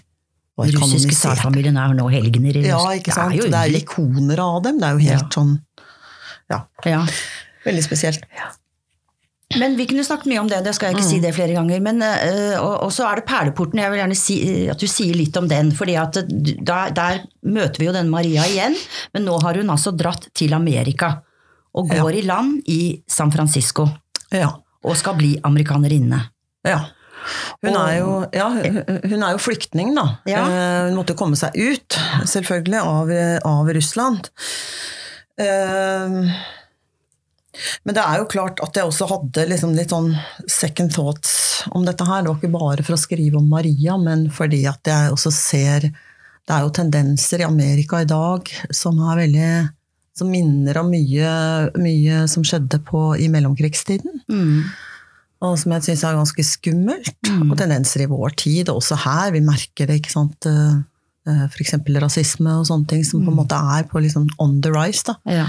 var 0.59 0.71
russiske 0.75 1.15
særfamilien 1.15 1.77
er 1.79 1.95
nå 1.97 2.07
helgener. 2.11 2.59
i 2.59 2.67
Ja, 2.67 2.81
ikke 2.97 3.15
sant? 3.15 3.31
Det 3.35 3.39
er 3.39 3.47
jo 3.47 3.51
Det 3.55 3.63
er 3.63 3.79
ikoner 3.81 4.43
av 4.43 4.61
dem. 4.67 4.79
Det 4.79 4.87
er 4.89 4.97
jo 4.99 5.05
helt 5.07 5.27
Ja. 5.27 5.33
sånn 5.39 5.57
Ja, 6.49 6.63
Ja. 6.85 7.05
veldig 7.65 7.83
spesielt. 7.85 8.23
Men 9.57 9.73
vi 9.79 9.87
kunne 9.89 10.03
snakket 10.05 10.27
mye 10.29 10.39
om 10.43 10.47
det, 10.51 10.59
det 10.63 10.75
skal 10.75 10.89
jeg 10.91 10.97
ikke 10.99 11.05
Mm. 11.05 11.09
si 11.09 11.19
det 11.23 11.31
flere 11.33 11.53
ganger. 11.55 11.79
Men, 11.81 12.01
eh, 12.03 12.59
og, 12.61 12.91
så 12.93 13.07
er 13.09 13.15
det 13.15 13.25
Perleporten, 13.25 13.79
jeg 13.81 13.89
vil 13.89 13.99
gjerne 13.99 14.15
si 14.15 14.35
eh, 14.45 14.71
at 14.71 14.77
du 14.77 14.85
sier 14.87 15.15
litt 15.15 15.35
om 15.37 15.47
den. 15.47 15.71
fordi 15.71 15.95
at 15.97 16.13
der, 16.13 16.91
der 16.93 17.23
møter 17.43 17.79
vi 17.79 17.85
jo 17.87 17.91
denne 17.93 18.09
Maria 18.13 18.43
igjen, 18.45 18.75
men 19.13 19.25
nå 19.25 19.39
har 19.41 19.55
hun 19.55 19.69
altså 19.73 19.95
dratt 19.97 20.27
til 20.35 20.53
Amerika. 20.53 21.21
Og 21.73 21.89
går 21.89 22.13
i 22.19 22.21
land 22.21 22.61
i 22.67 23.01
San 23.07 23.31
Francisco. 23.31 23.87
Ja. 24.31 24.51
Og 24.83 24.95
skal 24.97 25.15
bli 25.15 25.39
amerikanerinne. 25.43 26.29
Ja. 26.65 26.85
Hun 27.63 27.75
Og- 27.75 27.89
er, 27.89 27.97
jo, 27.97 28.25
ja, 28.33 28.49
hun 28.49 29.23
er 29.23 29.31
jo 29.33 29.37
flyktning, 29.37 29.95
da. 29.95 30.19
Ja. 30.25 30.45
Eh, 30.45 30.89
Hun 30.89 30.95
måtte 30.97 31.15
komme 31.17 31.35
seg 31.35 31.51
ut, 31.57 31.89
selvfølgelig, 32.23 32.79
av, 32.85 33.09
av 33.45 33.67
Russland. 33.67 34.29
Eh, 35.37 36.31
Men 37.85 37.95
det 37.95 38.03
er 38.03 38.17
jo 38.21 38.25
klart 38.31 38.59
at 38.63 38.75
jeg 38.79 38.85
også 38.89 39.07
hadde 39.09 39.47
liksom 39.49 39.73
litt 39.75 39.89
sånn 39.93 40.11
second 40.47 40.93
thoughts 40.95 41.63
om 41.75 41.83
dette 41.85 42.05
her. 42.07 42.21
Det 42.23 42.29
var 42.31 42.37
ikke 42.39 42.53
bare 42.59 42.83
for 42.87 42.95
å 42.95 43.01
skrive 43.01 43.35
om 43.41 43.49
Maria, 43.49 43.97
men 43.97 44.29
fordi 44.31 44.63
at 44.69 44.79
jeg 44.87 45.11
også 45.11 45.31
ser 45.35 45.89
Det 45.89 46.55
er 46.55 46.63
jo 46.65 46.69
tendenser 46.73 47.41
i 47.41 47.45
Amerika 47.45 47.99
i 48.01 48.05
dag 48.09 48.47
som 48.73 48.97
er 49.11 49.19
veldig 49.21 49.49
som 50.17 50.27
minner 50.31 50.77
om 50.81 50.87
mye, 50.89 51.33
mye 51.77 52.23
som 52.27 52.43
skjedde 52.43 52.79
på, 52.83 53.15
i 53.21 53.27
mellomkrigstiden 53.29 54.23
Mm. 54.27 54.63
og 55.41 55.53
som 55.61 55.71
jeg 55.71 55.81
syns 55.85 56.03
er 56.03 56.17
ganske 56.17 56.43
skummelt. 56.43 57.13
Mm. 57.29 57.51
Og 57.51 57.57
tendenser 57.57 58.01
i 58.03 58.09
vår 58.09 58.33
tid, 58.35 58.67
og 58.69 58.81
også 58.81 58.97
her. 59.05 59.31
Vi 59.31 59.39
merker 59.45 59.87
det, 59.87 60.01
ikke 60.01 60.11
sant. 60.11 60.45
F.eks. 61.29 61.75
rasisme 62.01 62.57
og 62.59 62.65
sånne 62.65 62.87
ting 62.89 63.03
som 63.05 63.21
på 63.21 63.29
en 63.29 63.37
Mm. 63.37 63.43
måte 63.45 63.55
er 63.77 63.83
på 63.87 64.01
liksom 64.01 64.27
on 64.39 64.59
the 64.61 64.71
rise. 64.71 65.03
da. 65.05 65.15
Ja. 65.27 65.45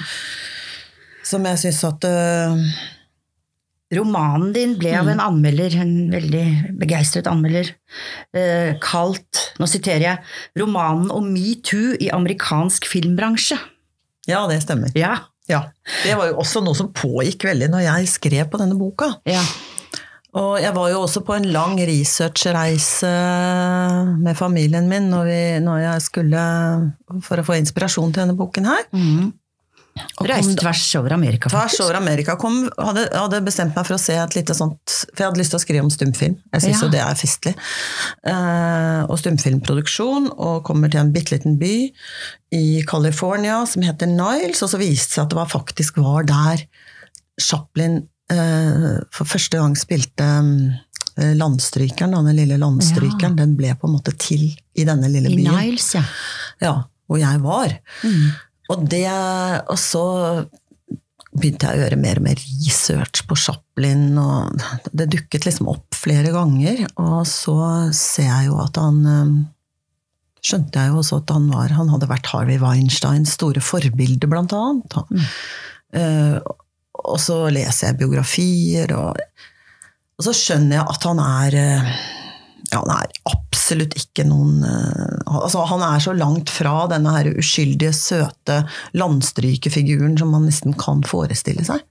Som 1.31 1.47
jeg 1.49 1.63
syns 1.65 1.85
at 1.89 2.09
uh... 2.11 2.65
Romanen 3.91 4.53
din 4.55 4.77
ble 4.79 4.93
av 4.95 5.09
en 5.11 5.19
Mm. 5.19 5.25
anmelder, 5.25 5.75
en 5.83 5.95
veldig 6.13 6.45
begeistret 6.79 7.27
anmelder, 7.27 7.73
uh, 8.39 8.79
kalt, 8.79 9.41
nå 9.59 9.67
siterer 9.67 10.05
jeg, 10.05 10.21
'Romanen 10.55 11.11
om 11.11 11.27
metoo 11.27 11.97
i 11.99 12.07
amerikansk 12.15 12.87
filmbransje'. 12.87 13.59
Ja, 14.31 14.47
det 14.47 14.61
stemmer. 14.63 14.95
Ja. 14.95 15.17
Ja. 15.51 15.65
Det 16.05 16.15
var 16.15 16.31
jo 16.31 16.39
også 16.39 16.63
noe 16.63 16.79
som 16.79 16.93
pågikk 16.95 17.49
veldig 17.51 17.67
når 17.73 17.83
jeg 17.89 18.13
skrev 18.15 18.47
på 18.53 18.63
denne 18.63 18.79
boka. 18.79 19.17
ja. 19.27 19.43
Og 20.39 20.61
jeg 20.63 20.71
var 20.77 20.91
jo 20.93 21.01
også 21.03 21.25
på 21.27 21.35
en 21.35 21.49
lang 21.51 21.75
researchreise 21.75 23.09
med 24.23 24.37
familien 24.39 24.87
min 24.87 25.09
når, 25.11 25.25
vi, 25.27 25.41
når 25.65 25.79
jeg 25.83 26.05
skulle 26.07 26.43
For 27.27 27.41
å 27.41 27.47
få 27.49 27.57
inspirasjon 27.59 28.13
til 28.15 28.23
denne 28.23 28.37
boken 28.39 28.69
her. 28.71 28.85
Mm. 28.95 29.33
Og 30.21 30.29
Reiste 30.29 30.55
tvers 30.61 30.83
over 31.01 31.13
Amerika, 31.17 31.51
Tvers 31.51 31.79
over 31.83 31.97
Amerika. 31.99 32.37
Kom, 32.41 32.63
hadde, 32.79 33.07
hadde 33.13 33.41
bestemt 33.45 33.75
meg 33.77 33.87
for 33.89 33.97
å 33.97 34.01
se 34.01 34.15
et 34.17 34.37
lite 34.37 34.55
sånt 34.57 34.95
For 35.11 35.23
jeg 35.23 35.31
hadde 35.31 35.41
lyst 35.41 35.53
til 35.55 35.59
å 35.61 35.63
skrive 35.65 35.85
om 35.85 35.91
stumfilm. 35.93 36.37
Jeg 36.55 36.65
syns 36.65 36.79
Ja. 36.79 36.83
jo 36.87 36.91
det 36.93 37.01
er 37.05 37.19
festlig. 37.19 37.55
Uh, 38.27 39.03
og 39.11 39.19
stumfilmproduksjon. 39.21 40.31
Og 40.37 40.63
kommer 40.69 40.93
til 40.93 41.03
en 41.03 41.13
bitte 41.15 41.35
liten 41.35 41.59
by 41.61 41.75
i 42.57 42.83
California 42.89 43.63
som 43.67 43.85
heter 43.87 44.11
Niles. 44.11 44.63
Og 44.63 44.73
så 44.73 44.81
viste 44.81 45.11
det 45.11 45.17
seg 45.19 45.25
at 45.27 45.35
det 45.35 45.41
var 45.41 45.51
faktisk 45.53 46.01
var 46.05 46.29
der 46.29 46.65
Chaplin 47.41 48.03
uh, 48.33 49.01
for 49.13 49.29
første 49.29 49.61
gang 49.61 49.77
spilte 49.79 50.29
um, 50.41 50.55
Landstrykeren, 51.21 52.15
den 52.25 52.37
lille 52.39 52.57
landstrykeren, 52.57 53.35
den 53.37 53.51
ble 53.59 53.75
på 53.77 53.89
en 53.89 53.93
måte 53.93 54.15
til 54.17 54.47
i 54.79 54.87
denne 54.89 55.11
lille 55.11 55.29
I 55.29 55.37
byen. 55.37 55.51
Niles, 55.53 55.91
ja. 55.99 56.05
Ja, 56.63 56.71
hvor 57.11 57.19
jeg 57.21 57.43
var. 57.45 57.75
Mm. 58.07 58.31
Og, 58.71 58.83
det, 58.91 59.07
og 59.67 59.79
så 59.81 60.05
begynte 61.31 61.69
jeg 61.69 61.79
å 61.79 61.85
gjøre 61.85 62.01
mer 62.01 62.19
og 62.21 62.27
mer 62.27 62.41
research 62.41 63.25
på 63.29 63.39
Chaplin, 63.39 64.19
og 64.19 64.63
det 64.97 65.11
dukket 65.15 65.47
liksom 65.47 65.71
opp 65.71 65.95
flere 65.99 66.33
ganger. 66.35 66.85
Og 67.01 67.23
så 67.29 67.57
ser 67.97 68.29
jeg 68.29 68.51
jo 68.51 68.61
at 68.63 68.81
han 68.81 69.01
eh, 69.07 69.41
Skjønte 70.41 70.81
jeg 70.81 70.89
jo 70.89 71.03
også 71.03 71.19
at 71.21 71.31
han 71.35 71.51
var 71.53 71.73
Han 71.77 71.91
hadde 71.93 72.07
vært 72.09 72.31
Harvey 72.33 72.57
Weinsteins 72.63 73.35
store 73.37 73.61
forbilde, 73.61 74.25
blant 74.25 74.55
annet. 74.57 74.95
Mm. 75.13 75.27
Uh, 75.93 76.39
og 77.11 77.19
så 77.21 77.37
leser 77.53 77.91
jeg 77.91 77.99
biografier, 78.01 78.95
og, 78.97 79.21
og 80.17 80.25
så 80.25 80.33
skjønner 80.37 80.79
jeg 80.79 80.87
at 80.95 81.07
han 81.11 81.21
er 81.25 81.57
eh, 81.61 81.93
ja, 82.71 82.81
han 82.81 82.93
er 82.95 83.13
absolutt 83.71 83.95
ikke 83.99 84.25
noen 84.27 84.65
eh, 84.67 85.21
altså 85.31 85.63
Han 85.71 85.85
er 85.87 86.03
så 86.03 86.15
langt 86.17 86.51
fra 86.51 86.89
denne 86.91 87.13
her 87.15 87.31
uskyldige, 87.39 87.93
søte 87.95 88.65
landstrykefiguren 88.99 90.17
som 90.19 90.33
man 90.35 90.49
nesten 90.49 90.75
kan 90.79 91.05
forestille 91.07 91.63
seg. 91.67 91.85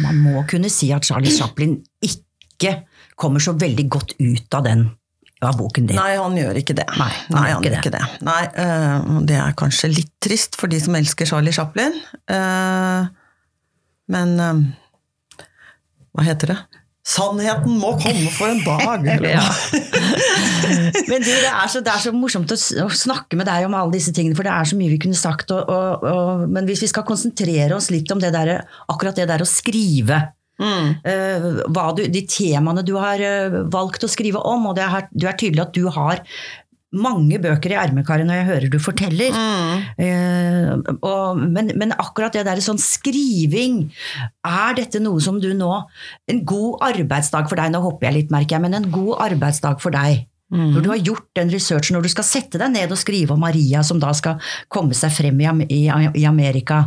Man 0.00 0.22
må 0.24 0.46
kunne 0.48 0.70
si 0.72 0.88
at 0.96 1.04
Charlie 1.04 1.34
Chaplin 1.34 1.76
ikke 2.00 2.80
kommer 3.20 3.42
så 3.44 3.52
veldig 3.52 3.86
godt 3.92 4.16
ut 4.16 4.56
av 4.56 4.64
den 4.64 4.88
av 5.44 5.56
boken 5.56 5.86
din. 5.88 5.96
Nei, 5.96 6.16
han 6.20 6.36
gjør 6.36 6.56
ikke 6.60 6.76
det. 6.76 6.86
Nei, 7.00 7.12
han 7.12 7.36
Nei, 7.36 7.46
han 7.52 7.64
gjør 7.64 7.76
ikke 7.78 7.92
det. 7.94 8.02
Nei, 8.28 8.40
eh, 8.60 9.12
det 9.28 9.38
er 9.40 9.56
kanskje 9.56 9.92
litt 9.92 10.12
trist 10.20 10.56
for 10.60 10.72
de 10.72 10.80
som 10.80 10.96
elsker 10.96 11.28
Charlie 11.28 11.52
Chaplin. 11.56 11.96
Eh, 12.28 13.08
men 14.12 14.34
eh, 14.44 14.60
hva 16.12 16.26
heter 16.28 16.52
det? 16.52 16.58
Sannheten 17.10 17.78
må 17.80 17.94
komme 17.98 18.30
for 18.34 18.52
en 18.52 18.60
dag! 18.62 19.06
Ja. 19.26 19.42
Men 21.10 21.24
du, 21.24 21.30
det 21.30 21.50
er, 21.50 21.68
så, 21.70 21.82
det 21.82 21.92
er 21.92 22.02
så 22.04 22.12
morsomt 22.14 22.52
å, 22.54 22.58
å 22.84 22.90
snakke 22.94 23.38
med 23.38 23.48
deg 23.50 23.66
om 23.66 23.76
alle 23.78 23.96
disse 23.96 24.14
tingene, 24.14 24.36
for 24.38 24.46
det 24.46 24.52
er 24.54 24.68
så 24.70 24.78
mye 24.78 24.92
vi 24.92 25.00
kunne 25.02 25.18
sagt. 25.18 25.50
Og, 25.54 25.64
og, 25.66 26.04
og, 26.06 26.44
men 26.52 26.68
hvis 26.68 26.84
vi 26.84 26.90
skal 26.92 27.06
konsentrere 27.08 27.74
oss 27.76 27.90
litt 27.90 28.10
om 28.14 28.22
det 28.22 28.30
der, 28.36 28.60
akkurat 28.92 29.18
det 29.18 29.30
der 29.30 29.42
å 29.44 29.48
skrive 29.48 30.28
Mm. 30.60 30.90
uh, 31.08 31.92
du, 31.96 32.02
De 32.12 32.20
temaene 32.28 32.82
du 32.84 32.92
har 33.00 33.20
eh, 33.24 33.54
valgt 33.72 34.04
å 34.04 34.10
skrive 34.12 34.42
om, 34.44 34.66
og 34.68 34.74
det 34.76 34.84
er, 34.84 35.06
du 35.08 35.24
er 35.24 35.38
tydelig 35.40 35.62
at 35.64 35.72
du 35.72 35.86
har 35.88 36.20
mange 36.90 37.38
bøker 37.42 37.74
i 37.74 37.78
ermekaret 37.78 38.26
når 38.26 38.40
jeg 38.40 38.48
hører 38.48 38.72
du 38.72 38.78
forteller. 38.82 39.36
Mm. 39.36 39.84
Eh, 40.02 40.94
og, 41.06 41.38
men, 41.38 41.70
men 41.78 41.94
akkurat 41.94 42.34
det 42.34 42.46
der 42.48 42.62
sånn 42.64 42.80
skriving, 42.82 43.84
er 44.46 44.74
dette 44.78 45.02
noe 45.02 45.22
som 45.22 45.38
du 45.42 45.52
nå 45.54 45.70
En 46.30 46.40
god 46.46 46.82
arbeidsdag 46.90 47.46
for 47.50 47.60
deg, 47.60 47.70
nå 47.72 47.80
hopper 47.84 48.08
jeg 48.08 48.16
litt, 48.16 48.34
merker 48.34 48.56
jeg, 48.56 48.64
men 48.64 48.76
en 48.78 48.90
god 48.92 49.20
arbeidsdag 49.28 49.78
for 49.82 49.94
deg. 49.94 50.26
Mm. 50.50 50.72
Når 50.74 50.82
du 50.82 50.88
har 50.90 51.02
gjort 51.06 51.26
den 51.38 51.50
researchen, 51.52 51.94
når 51.94 52.08
du 52.08 52.10
skal 52.10 52.26
sette 52.26 52.58
deg 52.58 52.72
ned 52.74 52.90
og 52.90 52.98
skrive 52.98 53.36
om 53.36 53.42
Maria 53.42 53.84
som 53.86 54.00
da 54.02 54.10
skal 54.16 54.40
komme 54.72 54.96
seg 54.98 55.14
frem 55.14 55.38
i, 55.38 55.50
i, 55.70 55.82
i 56.22 56.26
Amerika, 56.26 56.82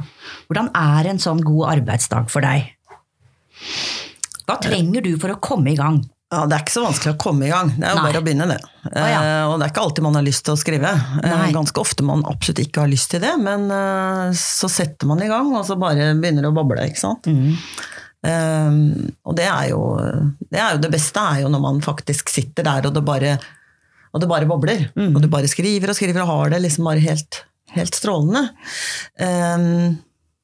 hvordan 0.50 0.68
er 0.76 1.14
en 1.14 1.22
sånn 1.24 1.40
god 1.46 1.78
arbeidsdag 1.78 2.28
for 2.34 2.44
deg? 2.44 2.74
Hva 4.44 4.60
trenger 4.60 5.06
du 5.06 5.14
for 5.16 5.32
å 5.32 5.40
komme 5.40 5.72
i 5.72 5.80
gang? 5.80 6.02
Ja, 6.34 6.44
Det 6.50 6.56
er 6.56 6.63
ikke 6.63 6.74
så 6.74 6.84
vanskelig 6.86 7.13
å 7.13 7.20
komme 7.22 7.48
i 7.48 7.52
gang. 7.52 7.72
Det 7.75 7.86
er 7.86 7.94
jo 7.94 8.00
Nei. 8.00 8.06
bare 8.10 8.22
å 8.22 8.25
begynne, 8.25 8.48
det. 8.50 8.60
ja. 8.90 9.20
uh, 9.22 9.52
og 9.52 9.58
det 9.60 9.68
er 9.68 9.74
ikke 9.74 9.84
alltid 9.86 10.06
man 10.08 10.18
har 10.18 10.25
lyst 10.25 10.46
til 10.48 10.56
å 10.56 10.60
skrive. 10.60 10.94
Nei. 11.22 11.50
ganske 11.56 11.82
ofte 11.82 12.06
man 12.08 12.24
absolutt 12.30 12.63
ikke 12.63 12.84
har 12.84 12.92
lyst 12.92 13.12
til 13.13 13.22
det, 13.24 13.34
men 13.42 13.68
uh, 13.70 14.34
så 14.38 14.70
setter 14.72 15.10
man 15.10 15.22
i 15.24 15.30
gang, 15.32 15.52
og 15.54 15.66
så 15.68 15.78
bare 15.80 16.13
begynner 16.18 16.46
det 16.46 16.52
å 16.52 16.56
boble. 16.58 16.88
ikke 16.90 17.04
sant? 17.04 17.30
Mm. 17.30 17.54
Og 18.24 19.34
det 19.36 19.50
er, 19.50 19.66
jo, 19.74 19.82
det 20.48 20.62
er 20.62 20.78
jo 20.78 20.84
det 20.86 20.94
beste 20.94 21.20
er 21.20 21.42
jo 21.42 21.50
når 21.52 21.60
man 21.60 21.82
faktisk 21.84 22.30
sitter 22.32 22.63
der 22.63 22.86
og 22.88 22.94
det 22.96 23.02
bare, 23.04 23.34
og 24.16 24.24
det 24.24 24.30
bare 24.32 24.48
bobler. 24.48 24.86
Mm. 24.96 25.10
Og 25.12 25.25
du 25.25 25.28
bare 25.32 25.50
skriver 25.52 25.92
og 25.92 25.98
skriver 25.98 26.24
og 26.24 26.32
har 26.32 26.54
det 26.54 26.62
liksom 26.63 26.88
bare 26.88 27.04
helt, 27.04 27.42
helt 27.75 28.00
strålende. 28.00 28.46
Eh, 29.20 29.68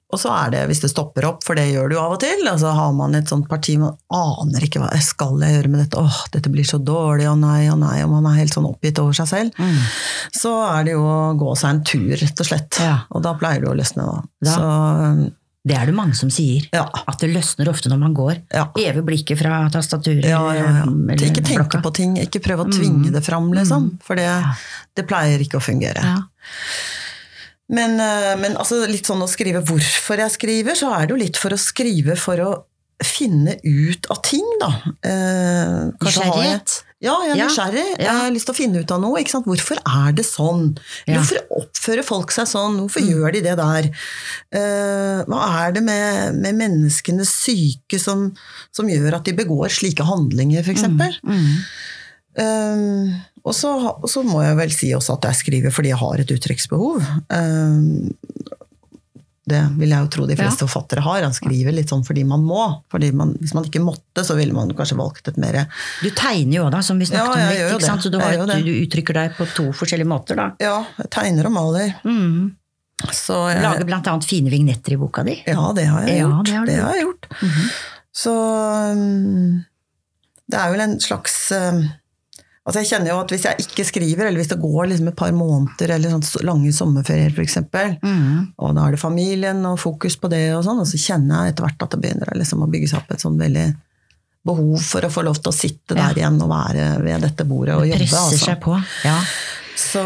og 0.09 0.17
så 0.17 0.31
er 0.33 0.49
det, 0.55 0.61
hvis 0.71 0.79
det 0.81 0.89
stopper 0.89 1.25
opp, 1.29 1.43
for 1.45 1.53
det 1.59 1.67
gjør 1.69 1.89
det 1.91 1.95
jo 1.97 2.01
av 2.01 2.15
og 2.15 2.19
til, 2.23 2.39
altså 2.49 2.71
har 2.73 2.93
man 2.97 3.13
et 3.19 3.29
sånt 3.29 3.45
parti 3.49 3.75
man 3.77 3.93
aner 4.09 4.65
ikke 4.65 4.81
hva 4.81 4.89
jeg 4.95 5.05
skal 5.05 5.37
jeg 5.45 5.53
gjøre 5.59 5.69
med 5.69 5.83
dette, 5.83 6.01
åh, 6.01 6.19
dette 6.33 6.49
blir 6.49 6.65
så 6.65 6.79
dårlig, 6.81 7.27
å 7.29 7.35
nei, 7.37 7.67
å 7.69 7.77
nei, 7.77 7.99
og 8.03 8.15
man 8.15 8.25
er 8.31 8.39
helt 8.41 8.53
sånn 8.57 8.65
oppgitt 8.69 8.97
over 9.03 9.13
seg 9.13 9.27
selv, 9.29 9.51
Mm. 9.59 9.77
så 10.33 10.53
er 10.79 10.83
det 10.89 10.95
jo 10.97 11.03
å 11.05 11.37
gå 11.37 11.53
seg 11.57 11.69
en 11.75 11.83
tur, 11.83 12.09
rett 12.17 12.39
og 12.41 12.49
slett. 12.49 12.79
Ja. 12.81 12.95
Og 13.13 13.21
da 13.21 13.35
pleier 13.37 13.61
det 13.61 13.69
å 13.69 13.77
løsne, 13.77 14.05
da. 14.09 14.21
Da. 14.41 14.55
Så 14.55 15.33
Det 15.69 15.75
er 15.75 15.85
det 15.85 15.93
mange 15.93 16.15
som 16.15 16.29
sier. 16.31 16.63
ja. 16.73 16.85
At 17.05 17.19
det 17.19 17.29
løsner 17.35 17.67
ofte 17.69 17.89
når 17.91 17.99
man 17.99 18.13
går. 18.15 18.37
Ja. 18.55 18.63
Eve 18.79 19.03
blikket 19.05 19.37
fra 19.37 19.67
tastaturet 19.69 20.23
Ja, 20.25 20.39
ja, 20.55 20.63
ja. 20.79 20.85
Ikke 21.13 21.43
tenke 21.43 21.59
blokka. 21.59 21.81
på 21.83 21.91
ting, 21.93 22.15
ikke 22.17 22.39
prøve 22.41 22.65
å 22.65 22.71
tvinge 22.71 23.11
det 23.11 23.21
fram, 23.25 23.51
liksom. 23.53 23.99
For 24.01 24.15
det, 24.15 24.29
det 24.95 25.05
pleier 25.05 25.37
ikke 25.43 25.59
å 25.59 25.61
fungere. 25.61 25.99
Men, 27.69 27.99
eh, 28.01 28.33
men 28.41 28.57
altså, 28.57 28.81
litt 28.89 29.05
sånn 29.09 29.21
å 29.21 29.29
skrive 29.29 29.61
hvorfor 29.65 30.17
jeg 30.23 30.33
skriver, 30.33 30.77
så 30.79 30.89
er 30.95 31.05
det 31.07 31.15
jo 31.15 31.23
litt 31.23 31.37
for 31.37 31.53
å 31.53 31.59
skrive 31.61 32.17
for 32.17 32.41
å 32.41 32.51
finne 33.05 33.53
ut 33.63 34.09
av 34.11 34.17
ting, 34.25 34.43
da. 34.59 34.69
Eh, 35.07 35.91
Nysgjerrighet. 36.03 36.81
Ja, 36.99 37.13
jeg 37.23 37.37
er 37.37 37.37
Ja, 37.39 37.45
ja. 37.71 37.83
Jeg 37.95 38.11
har 38.11 38.31
lyst 38.35 38.49
til 38.49 38.53
å 38.53 38.57
finne 38.57 38.81
ut 38.81 38.91
av 38.91 38.99
noe. 38.99 39.21
Hvorfor 39.23 39.77
er 39.87 40.11
det 40.17 40.25
sånn? 40.27 40.77
Ja. 41.07 41.21
Hvorfor 41.21 41.39
oppfører 41.61 42.03
folk 42.03 42.33
seg 42.35 42.49
sånn? 42.51 42.75
Hvorfor 42.81 42.99
Mm. 43.05 43.09
gjør 43.13 43.31
de 43.37 43.41
det 43.45 43.55
der? 43.55 43.87
Eh, 44.51 45.23
hva 45.23 45.67
er 45.67 45.71
det 45.77 45.83
med, 45.83 46.35
med 46.41 46.55
menneskenes 46.59 47.29
syke 47.31 47.97
som, 48.01 48.33
som 48.73 48.89
gjør 48.91 49.15
at 49.15 49.23
de 49.23 49.31
begår 49.31 49.69
slike 49.71 50.03
handlinger, 50.03 50.59
f.eks.? 50.59 50.83
Mm. 51.23 51.55
Um, 52.39 53.15
og, 53.43 53.53
så, 53.55 53.71
og 53.95 54.07
så 54.09 54.23
må 54.27 54.41
jeg 54.43 54.57
vel 54.59 54.71
si 54.75 54.91
også 54.95 55.15
at 55.17 55.29
jeg 55.29 55.39
skriver 55.43 55.73
fordi 55.75 55.91
jeg 55.93 55.99
har 56.01 56.23
et 56.23 56.33
uttrykksbehov. 56.35 57.03
Um, 57.33 58.09
det 59.49 59.61
vil 59.79 59.89
jeg 59.89 60.05
jo 60.05 60.09
tro 60.13 60.25
de 60.29 60.35
fleste 60.37 60.61
forfattere 60.67 61.01
har. 61.01 61.23
Han 61.25 61.33
skriver 61.33 61.73
litt 61.73 61.89
sånn 61.89 62.03
fordi 62.05 62.21
man 62.27 62.43
må. 62.45 62.61
Fordi 62.93 63.09
man, 63.17 63.31
hvis 63.41 63.55
man 63.57 63.65
ikke 63.65 63.81
måtte, 63.81 64.21
så 64.27 64.35
ville 64.37 64.53
man 64.53 64.69
kanskje 64.77 64.97
valgt 64.99 65.31
et 65.31 65.39
mer 65.41 65.63
Du 66.03 66.09
tegner 66.13 66.59
jo 66.59 66.67
da, 66.69 66.83
som 66.85 66.99
vi 67.01 67.07
snakket 67.09 67.39
Ja, 67.39 67.47
om 67.47 67.53
litt. 67.55 67.73
ikke 67.79 67.87
sant? 67.87 68.05
Så 68.05 68.11
du, 68.13 68.19
har, 68.21 68.35
Jeg 68.37 68.65
du 68.67 68.71
uttrykker 68.75 69.17
deg 69.17 69.33
på 69.39 69.47
to 69.57 69.69
forskjellige 69.73 70.09
måter, 70.11 70.37
da. 70.37 70.49
Ja, 70.61 70.75
jeg 71.01 71.09
tegner 71.15 71.49
og 71.49 71.55
maler. 71.55 71.95
Mm. 72.05 72.51
Så 73.15 73.39
jeg, 73.49 73.63
Lager 73.63 74.11
annet 74.11 74.27
fine 74.27 74.51
vignetter 74.53 74.93
i 74.93 74.99
boka 74.99 75.23
di. 75.25 75.37
Ja, 75.47 75.71
det 75.73 75.87
har 75.87 76.05
jeg 76.05 76.19
Ja, 76.19 76.27
gjort. 76.27 76.45
det 76.45 76.57
har 76.59 76.69
det 76.69 76.77
har 76.83 76.99
jeg 76.99 77.07
gjort. 77.07 77.29
Mhm. 77.39 77.71
Så 78.19 78.31
um, 78.35 79.65
det 80.49 80.57
er 80.59 80.71
vel 80.73 80.81
en 80.83 80.95
slags 80.99 81.35
um, 81.55 81.83
Altså 82.69 82.83
jeg 82.83 82.89
kjenner 82.91 83.09
jo 83.09 83.19
at 83.23 83.31
Hvis 83.33 83.45
jeg 83.47 83.63
ikke 83.65 83.85
skriver, 83.87 84.27
eller 84.29 84.37
hvis 84.43 84.51
det 84.51 84.59
går 84.61 84.89
liksom 84.91 85.07
et 85.09 85.15
par 85.17 85.31
måneder 85.33 85.93
eller 85.95 86.11
sånn 86.13 86.45
lange 86.45 86.69
sommerferier 86.75 87.33
f.eks., 87.33 87.57
Mm. 88.05 88.53
og 88.61 88.75
da 88.77 88.85
er 88.85 88.91
det 88.93 88.99
familien 89.01 89.65
og 89.65 89.79
fokus 89.81 90.15
på 90.21 90.29
det, 90.29 90.43
og 90.53 90.63
sånn, 90.67 90.79
og 90.83 90.85
så 90.87 90.99
kjenner 91.01 91.45
jeg 91.47 91.53
etter 91.55 91.65
hvert 91.65 91.81
at 91.87 91.89
det 91.95 92.01
begynner 92.03 92.37
liksom 92.37 92.61
å 92.61 92.69
bygge 92.69 92.89
seg 92.91 92.99
opp 93.01 93.11
et 93.15 93.23
sånn 93.25 93.39
veldig 93.41 93.67
behov 94.45 94.77
for 94.85 95.01
å 95.01 95.09
få 95.11 95.23
lov 95.25 95.41
til 95.41 95.51
å 95.51 95.55
sitte 95.55 95.97
Ja. 95.97 96.07
der 96.13 96.21
igjen 96.21 96.37
og 96.41 96.49
være 96.53 96.85
ved 97.03 97.21
dette 97.25 97.43
bordet 97.49 97.75
og 97.75 97.81
Det 97.81 97.89
jobbe. 97.89 97.99
presser 98.05 98.37
Altså. 98.37 98.45
seg 98.45 98.61
på. 98.61 98.83
Ja. 99.03 99.19
Så 99.75 100.03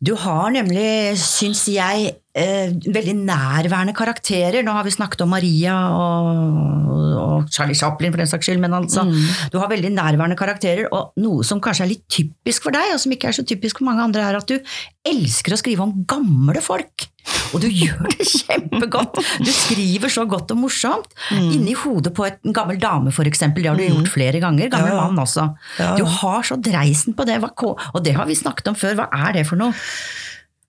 Du 0.00 0.14
har 0.14 0.50
nemlig, 0.54 1.16
syns 1.18 1.64
jeg, 1.66 2.14
eh, 2.38 2.70
veldig 2.94 3.14
nærværende 3.26 3.94
karakterer. 3.98 4.62
Nå 4.66 4.72
har 4.76 4.86
vi 4.86 4.92
snakket 4.94 5.24
om 5.26 5.32
Maria 5.34 5.74
og, 5.90 6.92
og 7.18 7.50
Charlie 7.54 7.76
Chaplin, 7.78 8.12
for 8.14 8.22
den 8.22 8.30
saks 8.30 8.46
skyld, 8.48 8.60
men 8.62 8.74
altså, 8.78 9.04
Mm. 9.08 9.18
du 9.52 9.58
har 9.58 9.68
veldig 9.70 9.90
nærværende 9.94 10.36
karakterer, 10.38 10.88
og 10.92 11.12
noe 11.22 11.44
som 11.46 11.60
kanskje 11.64 11.84
er 11.86 11.92
litt 11.94 12.06
typisk 12.12 12.62
for 12.66 12.74
deg, 12.74 12.94
og 12.94 13.00
som 13.02 13.12
ikke 13.14 13.28
er 13.30 13.36
så 13.38 13.44
typisk 13.46 13.78
for 13.80 13.88
mange 13.90 14.02
andre, 14.06 14.22
er 14.28 14.36
at 14.40 14.46
du 14.50 14.58
elsker 15.08 15.54
å 15.54 15.58
skrive 15.60 15.84
om 15.86 16.04
gamle 16.10 16.60
folk. 16.64 17.08
Og 17.52 17.60
du 17.60 17.66
gjør 17.68 18.06
det 18.14 18.24
kjempegodt! 18.38 19.18
Du 19.44 19.50
skriver 19.52 20.08
så 20.12 20.24
godt 20.28 20.52
og 20.54 20.60
morsomt. 20.62 21.10
Mm. 21.32 21.50
Inni 21.58 21.74
hodet 21.76 22.14
på 22.16 22.24
et- 22.26 22.38
en 22.44 22.54
gammel 22.56 22.78
dame, 22.80 23.12
eksempel. 23.28 23.62
Det 23.62 23.68
har 23.72 23.76
du 23.76 23.84
gjort 23.88 24.08
flere 24.14 24.40
ganger. 24.40 24.70
Gammel 24.72 24.94
Ja, 24.94 25.02
mann 25.08 25.20
også. 25.24 25.48
Ja. 25.78 25.94
Du 25.96 26.04
har 26.04 26.42
så 26.48 26.56
dreisen 26.56 27.14
på 27.18 27.26
det, 27.28 27.40
og 27.94 28.02
det 28.04 28.14
har 28.16 28.26
vi 28.26 28.34
snakket 28.38 28.68
om 28.72 28.74
før. 28.74 28.94
Hva 28.96 29.08
er 29.28 29.32
det 29.38 29.46
for 29.46 29.56
noe? 29.60 29.74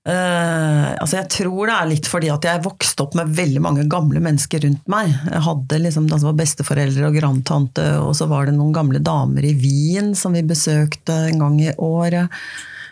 Eh, 0.09 0.85
altså 1.03 1.19
jeg 1.19 1.29
tror 1.35 1.69
det 1.69 1.75
er 1.75 1.89
litt 1.91 2.07
fordi 2.09 2.29
at 2.33 2.45
jeg 2.47 2.63
vokste 2.65 3.03
opp 3.05 3.17
med 3.19 3.33
veldig 3.37 3.61
mange 3.61 3.83
gamle 3.91 4.21
mennesker 4.23 4.63
rundt 4.65 4.87
meg. 4.89 5.11
Jeg 5.27 5.43
hadde 5.45 5.79
liksom, 5.83 6.07
det 6.09 6.21
var 6.23 6.37
besteforeldre 6.39 7.09
og 7.11 7.17
grandtante, 7.19 7.85
og 8.01 8.15
så 8.17 8.25
var 8.31 8.49
det 8.49 8.55
noen 8.57 8.73
gamle 8.75 9.01
damer 9.05 9.45
i 9.45 9.53
Wien 9.59 10.13
som 10.17 10.33
vi 10.37 10.41
besøkte 10.47 11.17
en 11.29 11.43
gang 11.43 11.59
i 11.67 11.73
året. 11.77 12.31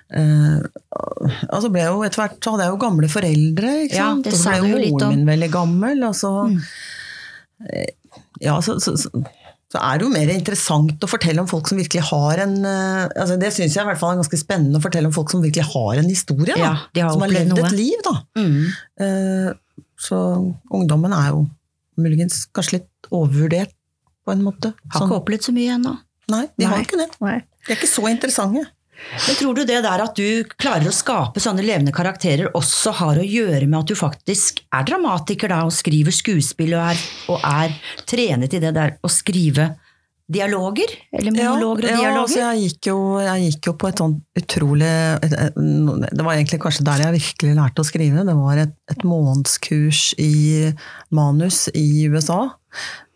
Uh, 0.07 0.61
altså 1.51 1.67
ble 1.73 1.81
jeg 1.83 1.91
jo 1.91 2.03
etter 2.07 2.21
hvert 2.21 2.37
så 2.39 2.53
hadde 2.53 2.63
jeg 2.67 2.71
jo 2.75 2.83
gamle 2.85 3.09
foreldre. 3.11 3.71
Ikke 3.87 3.97
Ja, 3.97 4.05
sant? 4.13 4.23
det 4.27 4.35
og 4.35 4.39
så 4.39 4.53
ble 4.53 4.59
jo 4.61 4.93
moren 4.93 5.15
min 5.17 5.25
veldig 5.27 5.49
gammel. 5.57 6.05
Og 6.07 6.15
så, 6.15 6.31
Mm. 6.47 6.61
eh, 7.73 7.89
ja, 8.45 8.59
så, 8.61 8.77
så, 8.79 8.93
så, 8.95 9.09
så 9.73 9.81
er 9.83 9.97
det 9.99 10.05
jo 10.07 10.11
mer 10.13 10.29
interessant 10.31 11.01
å 11.03 11.09
fortelle 11.11 11.41
om 11.43 11.47
folk 11.51 11.67
som 11.67 11.77
virkelig 11.77 12.03
har 12.07 12.39
en 12.45 12.53
eh, 12.63 13.07
altså 13.19 13.35
Det 13.41 13.49
syns 13.51 13.73
jeg 13.75 13.83
i 13.83 13.87
hvert 13.89 13.99
fall 13.99 14.13
er 14.13 14.21
ganske 14.21 14.39
spennende 14.39 14.79
å 14.79 14.83
fortelle 14.85 15.09
om 15.09 15.15
folk 15.15 15.29
som 15.33 15.41
virkelig 15.43 15.65
har 15.73 15.99
en 15.99 16.07
historie. 16.07 16.55
Da, 16.55 16.69
Ja, 16.95 17.07
har 17.09 17.11
som 17.17 17.25
har 17.25 17.33
levd 17.33 17.51
noe. 17.51 17.65
et 17.67 17.75
liv. 17.75 17.97
Da. 18.05 18.13
Mm. 18.39 18.63
Eh, 19.03 19.49
så 19.99 20.21
ungdommen 20.71 21.11
er 21.17 21.33
jo 21.33 21.41
muligens 21.99 22.45
kanskje 22.55 22.77
litt 22.79 23.09
overvurdert, 23.11 23.73
på 24.27 24.31
en 24.35 24.43
måte. 24.45 24.73
Har 24.91 25.01
Sånn- 25.01 25.09
ikke 25.09 25.19
opplevd 25.21 25.43
så 25.49 25.53
mye 25.55 25.75
ennå. 25.75 25.97
nei, 26.29 26.45
de 26.59 26.65
har 26.65 26.79
ikke 26.83 26.97
det. 26.99 27.09
De 27.19 27.27
er 27.73 27.75
ikke 27.75 27.87
så 27.91 28.07
interessante. 28.11 28.63
Men 29.27 29.35
tror 29.39 29.55
du 29.55 29.63
det 29.67 29.79
der 29.85 30.03
at 30.03 30.17
du 30.17 30.43
klarer 30.59 30.89
å 30.89 30.95
skape 30.95 31.41
sånne 31.41 31.65
levende 31.65 31.93
karakterer 31.95 32.51
også 32.57 32.93
har 32.99 33.19
å 33.19 33.25
gjøre 33.25 33.65
med 33.65 33.79
at 33.79 33.91
du 33.91 33.97
faktisk 33.97 34.63
er 34.73 34.87
dramatiker 34.87 35.53
da, 35.53 35.63
og 35.67 35.75
skriver 35.75 36.15
skuespill 36.15 36.75
og 36.77 36.89
er, 36.91 37.03
og 37.33 37.45
er 37.47 37.75
trenet 38.09 38.57
i 38.57 38.63
det 38.63 38.73
der 38.75 38.97
å 39.05 39.11
skrive 39.11 39.71
dialoger? 40.27 40.91
Eller 41.15 41.31
monologer 41.31 41.87
og 41.93 42.03
ja, 42.03 42.11
altså 42.19 42.41
jeg, 42.41 42.67
gikk 42.67 42.89
jo, 42.91 42.97
jeg 43.23 43.47
gikk 43.47 43.69
jo 43.69 43.75
på 43.79 43.89
et 43.89 44.01
sånn 44.03 44.17
utrolig 44.41 44.91
et, 45.23 45.33
et, 45.45 45.59
Det 46.11 46.25
var 46.27 46.35
egentlig 46.35 46.61
kanskje 46.65 46.87
der 46.89 47.05
jeg 47.05 47.15
virkelig 47.15 47.57
lærte 47.61 47.83
å 47.83 47.87
skrive. 47.87 48.27
Det 48.27 48.37
var 48.41 48.63
et, 48.65 48.75
et 48.91 49.07
månedskurs 49.07 50.09
i 50.19 50.35
manus 51.15 51.67
i 51.73 52.07
USA. 52.11 52.41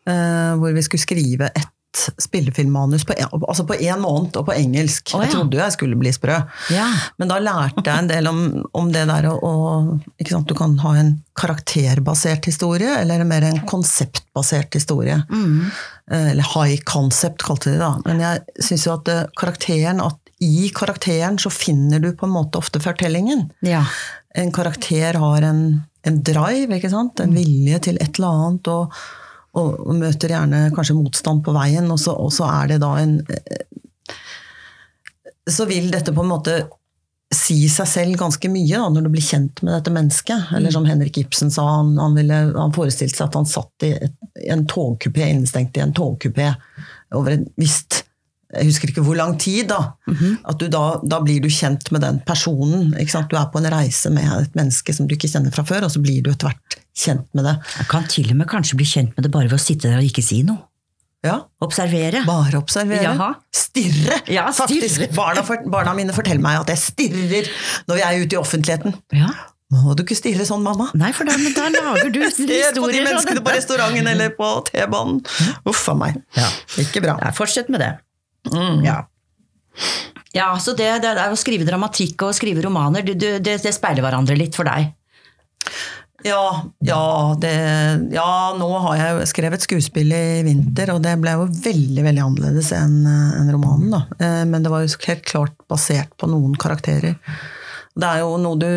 eh, 0.08 0.54
hvor 0.58 0.74
vi 0.74 0.84
skulle 0.86 1.04
skrive 1.04 1.52
ett 1.56 1.70
spillefilmmanus 1.98 3.04
på 3.06 3.14
en, 3.18 3.28
altså 3.42 3.66
på 3.68 3.76
én 3.76 4.00
måned, 4.00 4.38
og 4.40 4.46
på 4.48 4.54
engelsk. 4.56 5.12
Oh, 5.14 5.20
ja. 5.20 5.28
Jeg 5.28 5.34
trodde 5.36 5.58
jo 5.58 5.64
jeg 5.64 5.76
skulle 5.76 5.98
bli 6.00 6.14
sprø. 6.16 6.38
Ja. 6.72 6.88
Men 7.20 7.32
da 7.32 7.40
lærte 7.44 7.84
jeg 7.84 8.04
en 8.06 8.10
del 8.12 8.30
om, 8.32 8.40
om 8.78 8.92
det 8.94 9.04
der 9.10 9.28
å, 9.32 9.34
å 9.36 9.54
ikke 10.18 10.32
sant, 10.34 10.48
Du 10.48 10.56
kan 10.58 10.78
ha 10.84 10.94
en 11.00 11.12
karakterbasert 11.38 12.48
historie, 12.48 12.96
eller 13.02 13.24
mer 13.28 13.46
en 13.50 13.62
konseptbasert 13.68 14.74
historie. 14.80 15.20
Mm. 15.30 15.68
Eh, 16.12 16.32
Eller 16.32 16.48
high 16.56 16.82
concept, 16.88 17.44
kalte 17.44 17.70
de 17.72 17.78
det. 17.78 17.84
da. 17.84 17.94
Men 18.06 18.24
jeg 18.24 18.66
syns 18.70 18.88
jo 18.88 18.96
at 18.96 19.12
eh, 19.12 19.24
karakteren, 19.40 20.02
at 20.04 20.18
i 20.42 20.72
karakteren 20.74 21.38
så 21.40 21.52
finner 21.54 22.00
du 22.02 22.12
på 22.18 22.26
en 22.26 22.34
måte 22.34 22.58
ofte 22.62 22.82
fortellingen. 22.84 23.50
ja. 23.62 23.86
En 24.34 24.48
karakter 24.56 25.18
har 25.20 25.44
en, 25.44 25.82
en 26.08 26.18
drive, 26.24 26.78
ikke 26.78 26.90
sant? 26.94 27.20
en 27.20 27.34
vilje 27.36 27.82
til 27.84 27.98
et 28.00 28.16
eller 28.16 28.46
annet, 28.46 28.70
og, 28.72 28.94
og, 29.58 29.80
og 29.84 29.98
møter 30.00 30.32
gjerne 30.32 30.70
kanskje 30.76 30.98
motstand 30.98 31.44
på 31.46 31.56
veien, 31.56 31.90
og 31.92 32.00
så, 32.00 32.16
og 32.16 32.32
så 32.36 32.48
er 32.48 32.74
det 32.74 32.82
da 32.84 32.94
en 33.02 33.18
eh, 33.28 33.66
Så 35.50 35.66
vil 35.68 35.92
dette 35.92 36.14
på 36.16 36.24
en 36.24 36.32
måte 36.32 36.62
si 37.32 37.64
seg 37.72 37.88
selv 37.88 38.20
ganske 38.20 38.50
mye 38.52 38.76
da, 38.76 38.90
når 38.92 39.06
du 39.08 39.10
blir 39.14 39.24
kjent 39.24 39.62
med 39.64 39.74
dette 39.74 39.92
mennesket. 39.96 40.52
Eller 40.56 40.74
som 40.76 40.86
Henrik 40.88 41.18
Ibsen 41.22 41.52
sa, 41.52 41.64
han, 41.78 41.94
han, 42.00 42.16
ville, 42.20 42.40
han 42.58 42.76
forestilte 42.76 43.18
seg 43.18 43.30
at 43.30 43.38
han 43.40 43.48
satt 43.48 43.86
i, 43.88 43.92
et, 44.08 44.16
en 44.52 44.66
togkupé, 44.68 45.30
innestengt 45.32 45.80
i 45.80 45.84
en 45.84 45.96
togkupé 45.96 46.50
over 47.16 47.38
et 47.38 47.46
visst 47.60 48.06
jeg 48.52 48.68
husker 48.68 48.92
ikke 48.92 49.04
hvor 49.06 49.16
lang 49.16 49.38
tid, 49.40 49.70
da. 49.70 49.94
At 50.44 50.60
du 50.60 50.68
da, 50.72 51.00
da 51.08 51.22
blir 51.24 51.40
du 51.44 51.48
kjent 51.52 51.88
med 51.96 52.04
den 52.04 52.20
personen. 52.28 52.92
Du 52.92 53.38
er 53.40 53.48
på 53.52 53.62
en 53.62 53.70
reise 53.72 54.12
med 54.12 54.28
et 54.28 54.58
menneske 54.60 54.92
som 54.96 55.08
du 55.08 55.16
ikke 55.16 55.30
kjenner 55.32 55.54
fra 55.56 55.64
før, 55.68 55.88
og 55.88 55.94
så 55.94 56.02
blir 56.04 56.20
du 56.26 56.32
etter 56.34 56.50
hvert 56.50 56.71
kjent 57.02 57.28
med 57.38 57.48
det. 57.48 57.56
Jeg 57.78 57.88
kan 57.92 58.10
til 58.10 58.34
og 58.34 58.38
med 58.42 58.50
kanskje 58.52 58.78
bli 58.80 58.88
kjent 58.88 59.16
med 59.18 59.26
det 59.26 59.32
bare 59.34 59.50
ved 59.52 59.60
å 59.60 59.64
sitte 59.64 59.90
der 59.90 60.02
og 60.02 60.08
ikke 60.08 60.26
si 60.26 60.42
noe. 60.48 60.68
Ja, 61.22 61.36
Observere. 61.62 62.24
Bare 62.26 62.58
observere. 62.58 63.04
Jaha. 63.06 63.28
Stirre! 63.54 64.16
Ja, 64.34 64.48
Faktisk. 64.58 64.96
stirre. 64.96 65.14
Barna, 65.14 65.44
for, 65.46 65.62
barna 65.70 65.94
mine 65.94 66.16
forteller 66.16 66.42
meg 66.42 66.64
at 66.64 66.72
jeg 66.74 66.82
stirrer 66.82 67.50
når 67.92 68.00
jeg 68.02 68.08
er 68.08 68.26
ute 68.26 68.38
i 68.38 68.40
offentligheten. 68.40 68.96
Ja. 69.14 69.30
Må 69.72 69.94
du 69.96 70.02
ikke 70.04 70.18
stirre 70.18 70.44
sånn, 70.48 70.66
mamma? 70.66 70.90
Nei, 71.00 71.12
for 71.16 71.30
da, 71.30 71.38
lager 71.38 72.10
du 72.12 72.24
Ser 72.34 72.74
på 72.76 72.90
de 72.92 73.04
menneskene 73.06 73.44
på 73.46 73.54
restauranten 73.54 74.10
eller 74.12 74.34
på 74.36 74.50
T-banen. 74.68 75.22
Uff 75.70 75.86
a 75.94 75.96
meg. 76.00 76.18
Ja. 76.36 76.50
Ikke 76.82 77.04
bra. 77.06 77.16
Ja, 77.22 77.30
fortsett 77.38 77.70
med 77.72 77.86
det. 77.86 77.92
Mm. 78.50 78.82
Ja. 78.84 78.98
Ja, 80.34 80.50
så 80.64 80.74
det, 80.74 80.90
det 81.04 81.14
det, 81.20 81.30
å 81.32 81.38
skrive 81.40 81.68
dramatikk 81.68 82.26
og 82.26 82.34
skrive 82.36 82.66
romaner, 82.66 83.06
det, 83.06 83.38
det 83.46 83.76
speiler 83.76 84.04
hverandre 84.04 84.36
litt 84.40 84.58
for 84.58 84.68
deg. 84.68 84.90
Ja, 86.24 86.64
ja, 86.86 87.36
det, 87.42 87.52
ja, 88.14 88.28
nå 88.58 88.68
har 88.86 88.98
jeg 89.00 89.14
jo 89.16 89.28
skrevet 89.32 89.64
skuespill 89.66 90.12
i 90.14 90.42
vinter, 90.46 90.92
og 90.94 91.02
det 91.06 91.16
ble 91.22 91.34
jo 91.38 91.48
veldig 91.50 92.04
veldig 92.06 92.24
annerledes 92.26 92.70
enn 92.78 93.00
en 93.08 93.50
romanen. 93.54 93.90
da. 93.96 94.02
Eh, 94.20 94.44
Men 94.46 94.62
det 94.64 94.70
var 94.74 94.84
jo 94.86 94.92
helt 95.08 95.26
klart 95.26 95.56
basert 95.72 96.12
på 96.22 96.30
noen 96.30 96.54
karakterer. 96.62 97.16
Det 97.98 98.08
er 98.08 98.20
jo 98.24 98.38
noe 98.40 98.58
du 98.62 98.68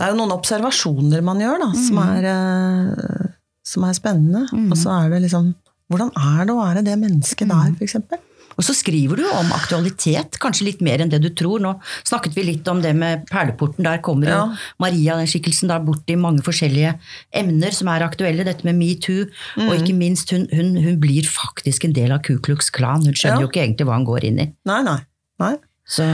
Det 0.00 0.06
er 0.06 0.14
jo 0.14 0.20
noen 0.22 0.32
observasjoner 0.32 1.20
man 1.22 1.40
gjør, 1.42 1.58
da, 1.60 1.70
som, 1.76 1.98
er, 2.06 2.24
eh, 2.30 3.26
som 3.66 3.84
er 3.84 3.92
spennende. 3.98 4.46
Og 4.70 4.76
så 4.78 4.94
er 5.04 5.10
det 5.12 5.22
liksom 5.26 5.54
Hvordan 5.90 6.12
er 6.14 6.44
det 6.46 6.54
å 6.54 6.60
være 6.62 6.84
det 6.86 6.94
mennesket 6.96 7.48
der, 7.50 7.72
for 7.74 7.82
eksempel? 7.84 8.18
Og 8.58 8.64
så 8.66 8.74
skriver 8.76 9.20
du 9.20 9.24
om 9.30 9.52
aktualitet, 9.56 10.38
kanskje 10.42 10.66
litt 10.66 10.80
mer 10.84 11.00
enn 11.00 11.10
det 11.12 11.20
du 11.22 11.28
tror. 11.36 11.62
Nå 11.62 11.74
snakket 12.08 12.34
vi 12.36 12.44
litt 12.48 12.68
om 12.68 12.82
det 12.82 12.92
med 12.98 13.24
Perleporten. 13.30 13.84
Der 13.86 14.02
kommer 14.04 14.28
jo 14.30 14.40
Maria, 14.82 15.16
den 15.20 15.30
skikkelsen, 15.30 15.70
da 15.70 15.78
bort 15.84 16.10
i 16.10 16.16
mange 16.18 16.42
forskjellige 16.46 16.96
emner 17.40 17.76
som 17.76 17.88
er 17.92 18.04
aktuelle. 18.04 18.44
Dette 18.44 18.66
med 18.68 18.76
metoo, 18.80 19.26
og 19.56 19.74
ikke 19.78 19.96
minst 19.96 20.34
hun, 20.34 20.46
hun, 20.52 20.74
hun 20.82 21.00
blir 21.00 21.26
faktisk 21.30 21.86
en 21.88 21.96
del 21.96 22.12
av 22.12 22.22
Ku 22.26 22.38
Klux 22.42 22.70
Klan. 22.74 23.06
Hun 23.06 23.14
skjønner 23.16 23.40
Ja. 23.40 23.46
jo 23.46 23.50
ikke 23.52 23.62
egentlig 23.64 23.86
hva 23.88 23.96
hun 24.00 24.08
går 24.08 24.24
inn 24.28 24.40
i. 24.44 24.48
Nei, 24.68 24.80
nei. 24.86 24.98
nei. 25.40 25.54
Så, 25.90 26.04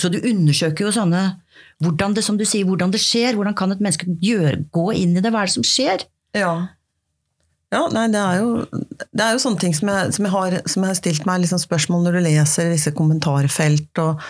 så 0.00 0.08
du 0.12 0.20
undersøker 0.20 0.86
jo 0.86 0.92
sånne 0.94 1.22
hvordan 1.84 2.14
det, 2.16 2.22
som 2.24 2.36
du 2.40 2.44
sier, 2.48 2.64
hvordan 2.68 2.92
det 2.92 3.00
skjer. 3.02 3.34
Hvordan 3.36 3.56
kan 3.56 3.72
et 3.72 3.80
menneske 3.80 4.06
gjøre, 4.20 4.66
gå 4.72 4.86
inn 4.96 5.16
i 5.16 5.20
det? 5.24 5.32
Hva 5.32 5.42
er 5.42 5.50
det 5.50 5.56
som 5.56 5.66
skjer? 5.66 6.04
Ja. 6.36 6.52
Ja, 7.70 7.84
nei, 7.94 8.08
det 8.10 8.18
er 8.18 8.40
jo, 8.40 8.48
det 9.14 9.22
er 9.22 9.36
jo 9.36 9.42
sånne 9.44 9.60
ting 9.62 9.74
som 9.76 9.90
jeg, 9.92 10.12
som 10.16 10.26
jeg, 10.26 10.32
har, 10.34 10.56
som 10.66 10.82
jeg 10.82 10.90
har 10.90 10.98
stilt 10.98 11.26
meg 11.28 11.42
liksom 11.44 11.60
spørsmål 11.62 12.02
når 12.08 12.16
du 12.18 12.22
leser 12.26 12.72
disse 12.72 12.90
kommentarfelt 12.98 14.00
og, 14.02 14.24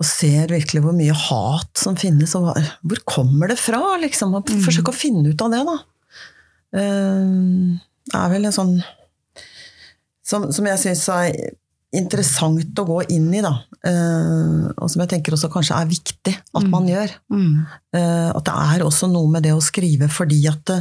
og 0.00 0.06
ser 0.08 0.48
virkelig 0.54 0.80
hvor 0.86 0.96
mye 0.96 1.12
hat 1.28 1.76
som 1.78 1.98
finnes, 2.00 2.32
og 2.38 2.48
hvor 2.88 3.02
kommer 3.04 3.52
det 3.52 3.58
fra? 3.60 3.82
liksom, 4.00 4.32
og 4.38 4.48
Forsøke 4.64 4.94
å 4.94 4.96
finne 4.96 5.28
ut 5.34 5.44
av 5.44 5.52
det, 5.52 5.60
da. 5.68 5.76
Eh, 6.80 7.80
Det 8.08 8.18
er 8.18 8.32
vel 8.32 8.48
en 8.48 8.56
sånn 8.56 8.72
som, 10.26 10.48
som 10.54 10.66
jeg 10.66 10.80
syns 10.80 11.04
er 11.12 11.36
interessant 11.92 12.78
å 12.80 12.86
gå 12.88 13.02
inn 13.12 13.28
i, 13.36 13.42
da. 13.44 13.52
Eh, 13.84 14.70
og 14.78 14.88
som 14.88 15.02
jeg 15.04 15.10
tenker 15.12 15.36
også 15.36 15.50
kanskje 15.52 15.76
er 15.76 15.90
viktig 15.90 16.32
at 16.56 16.64
man 16.72 16.88
gjør. 16.88 17.12
Eh, 17.92 18.30
at 18.32 18.44
det 18.48 18.54
er 18.72 18.84
også 18.88 19.10
noe 19.12 19.28
med 19.28 19.44
det 19.44 19.52
å 19.52 19.60
skrive 19.60 20.08
fordi 20.08 20.40
at 20.48 20.72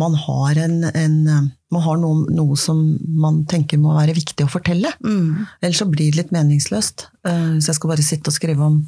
man 0.00 0.16
har, 0.18 0.58
en, 0.58 0.84
en, 0.84 1.16
eh, 1.28 1.46
man 1.74 1.84
har 1.84 1.98
noe, 2.02 2.26
noe 2.34 2.58
som 2.58 2.80
man 3.20 3.44
tenker 3.50 3.78
må 3.78 3.94
være 3.94 4.16
viktig 4.16 4.46
å 4.46 4.50
fortelle. 4.50 4.90
Mm. 5.04 5.46
Ellers 5.60 5.82
så 5.82 5.88
blir 5.90 6.10
det 6.10 6.24
litt 6.24 6.34
meningsløst. 6.34 7.08
Uh, 7.26 7.60
så 7.60 7.70
jeg 7.70 7.78
skal 7.78 7.92
bare 7.92 8.06
sitte 8.06 8.32
og 8.32 8.36
skrive 8.36 8.66
om 8.66 8.80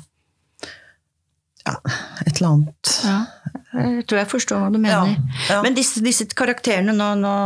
ja, 1.67 1.77
et 2.23 2.37
eller 2.37 2.49
annet. 2.53 2.91
Ja, 3.03 3.17
jeg 3.77 4.05
tror 4.07 4.21
jeg 4.21 4.31
forstår 4.31 4.61
hva 4.63 4.69
du 4.71 4.79
mener. 4.79 5.15
Ja, 5.15 5.39
ja. 5.51 5.63
Men 5.65 5.75
disse, 5.79 6.03
disse 6.05 6.27
karakterene 6.39 6.95
nå, 6.95 7.09
nå 7.19 7.37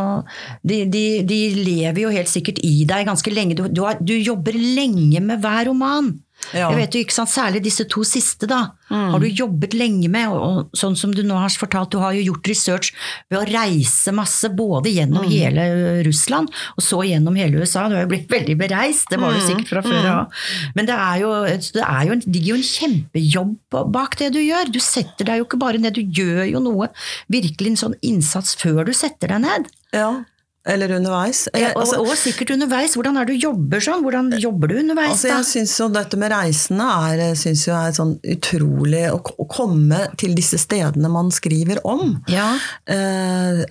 de, 0.60 0.82
de, 0.92 1.04
de 1.28 1.40
lever 1.56 2.02
jo 2.04 2.12
helt 2.12 2.32
sikkert 2.32 2.60
i 2.64 2.82
deg 2.88 3.08
ganske 3.08 3.32
lenge. 3.32 3.56
Du, 3.56 3.64
du, 3.72 3.84
har, 3.86 4.00
du 4.00 4.12
jobber 4.16 4.56
lenge 4.56 5.22
med 5.24 5.40
hver 5.44 5.70
roman. 5.70 6.12
Ja. 6.55 6.70
Jeg 6.72 6.76
vet 6.81 6.94
jo 6.96 7.00
ikke 7.05 7.12
sant, 7.14 7.29
Særlig 7.31 7.62
disse 7.62 7.85
to 7.88 8.00
siste 8.03 8.46
da, 8.48 8.70
Mm. 8.90 9.11
har 9.12 9.20
du 9.20 9.26
jobbet 9.29 9.70
lenge 9.79 10.09
med. 10.11 10.29
Og, 10.35 10.70
sånn 10.74 10.96
som 10.96 11.12
du 11.14 11.22
nå 11.22 11.37
har 11.38 11.48
fortalt, 11.48 11.90
du 11.90 11.98
har 12.03 12.11
jo 12.12 12.33
gjort 12.33 12.48
research 12.48 12.92
ved 13.31 13.38
å 13.38 13.46
reise 13.46 14.11
masse, 14.12 14.48
både 14.50 14.90
gjennom 14.90 15.22
Mm. 15.22 15.31
hele 15.31 16.03
Russland 16.05 16.48
og 16.76 16.83
så 16.83 16.98
gjennom 17.07 17.37
hele 17.37 17.61
USA. 17.61 17.88
Du 17.88 17.94
har 17.94 18.03
jo 18.03 18.09
blitt 18.09 18.26
veldig 18.29 18.59
bereist, 18.59 19.07
det 19.11 19.20
var 19.20 19.31
du 19.33 19.38
Mm. 19.38 19.46
sikkert 19.46 19.68
fra 19.68 19.83
før 19.83 20.05
av. 20.11 20.26
Men 20.74 20.87
det 20.87 20.96
er 20.98 21.20
jo, 21.20 21.31
det 21.44 21.85
er 21.87 22.05
jo 22.07 22.12
en, 22.12 22.20
ligger 22.26 22.46
jo 22.46 22.55
en 22.55 22.62
kjempejobb 22.62 23.57
bak 23.92 24.16
det 24.16 24.33
du 24.33 24.40
gjør. 24.40 24.72
Du 24.72 24.81
setter 24.81 25.24
deg 25.24 25.38
jo 25.38 25.44
ikke 25.44 25.59
bare 25.61 25.79
ned, 25.79 25.94
du 25.94 26.03
gjør 26.03 26.50
jo 26.50 26.59
noe, 26.59 26.88
virkelig 27.31 27.66
en 27.68 27.76
sånn 27.76 27.94
innsats 28.03 28.57
før 28.57 28.85
du 28.87 28.92
setter 28.92 29.29
deg 29.29 29.40
ned. 29.42 29.66
Ja. 29.92 30.24
Eller 30.68 30.90
underveis. 30.92 31.46
Ja, 31.54 31.70
Eh, 31.70 31.72
og, 31.74 31.82
altså- 31.82 32.00
og 32.00 32.16
sikkert 32.20 32.50
underveis. 32.52 32.92
Hvordan 32.94 33.16
er 33.16 33.24
det 33.24 33.38
du 33.40 33.46
jobber 33.46 33.80
sånn? 33.80 34.02
Hvordan 34.04 34.26
jobber 34.38 34.68
du 34.68 34.74
underveis, 34.76 35.10
Altså, 35.24 35.28
jeg 35.28 35.44
syns 35.48 35.78
jo 35.80 35.88
dette 35.88 36.18
med 36.20 36.30
reisene 36.32 36.84
er, 36.84 37.34
synes 37.34 37.64
jo 37.66 37.72
er 37.72 37.92
sånn 37.96 38.20
utrolig 38.20 39.06
å, 39.10 39.20
å 39.40 39.46
komme 39.48 40.02
til 40.20 40.34
disse 40.36 40.58
stedene 40.60 41.08
man 41.08 41.30
skriver 41.30 41.80
om. 41.84 42.22
Ja. 42.28 42.58
Eh, 42.86 43.64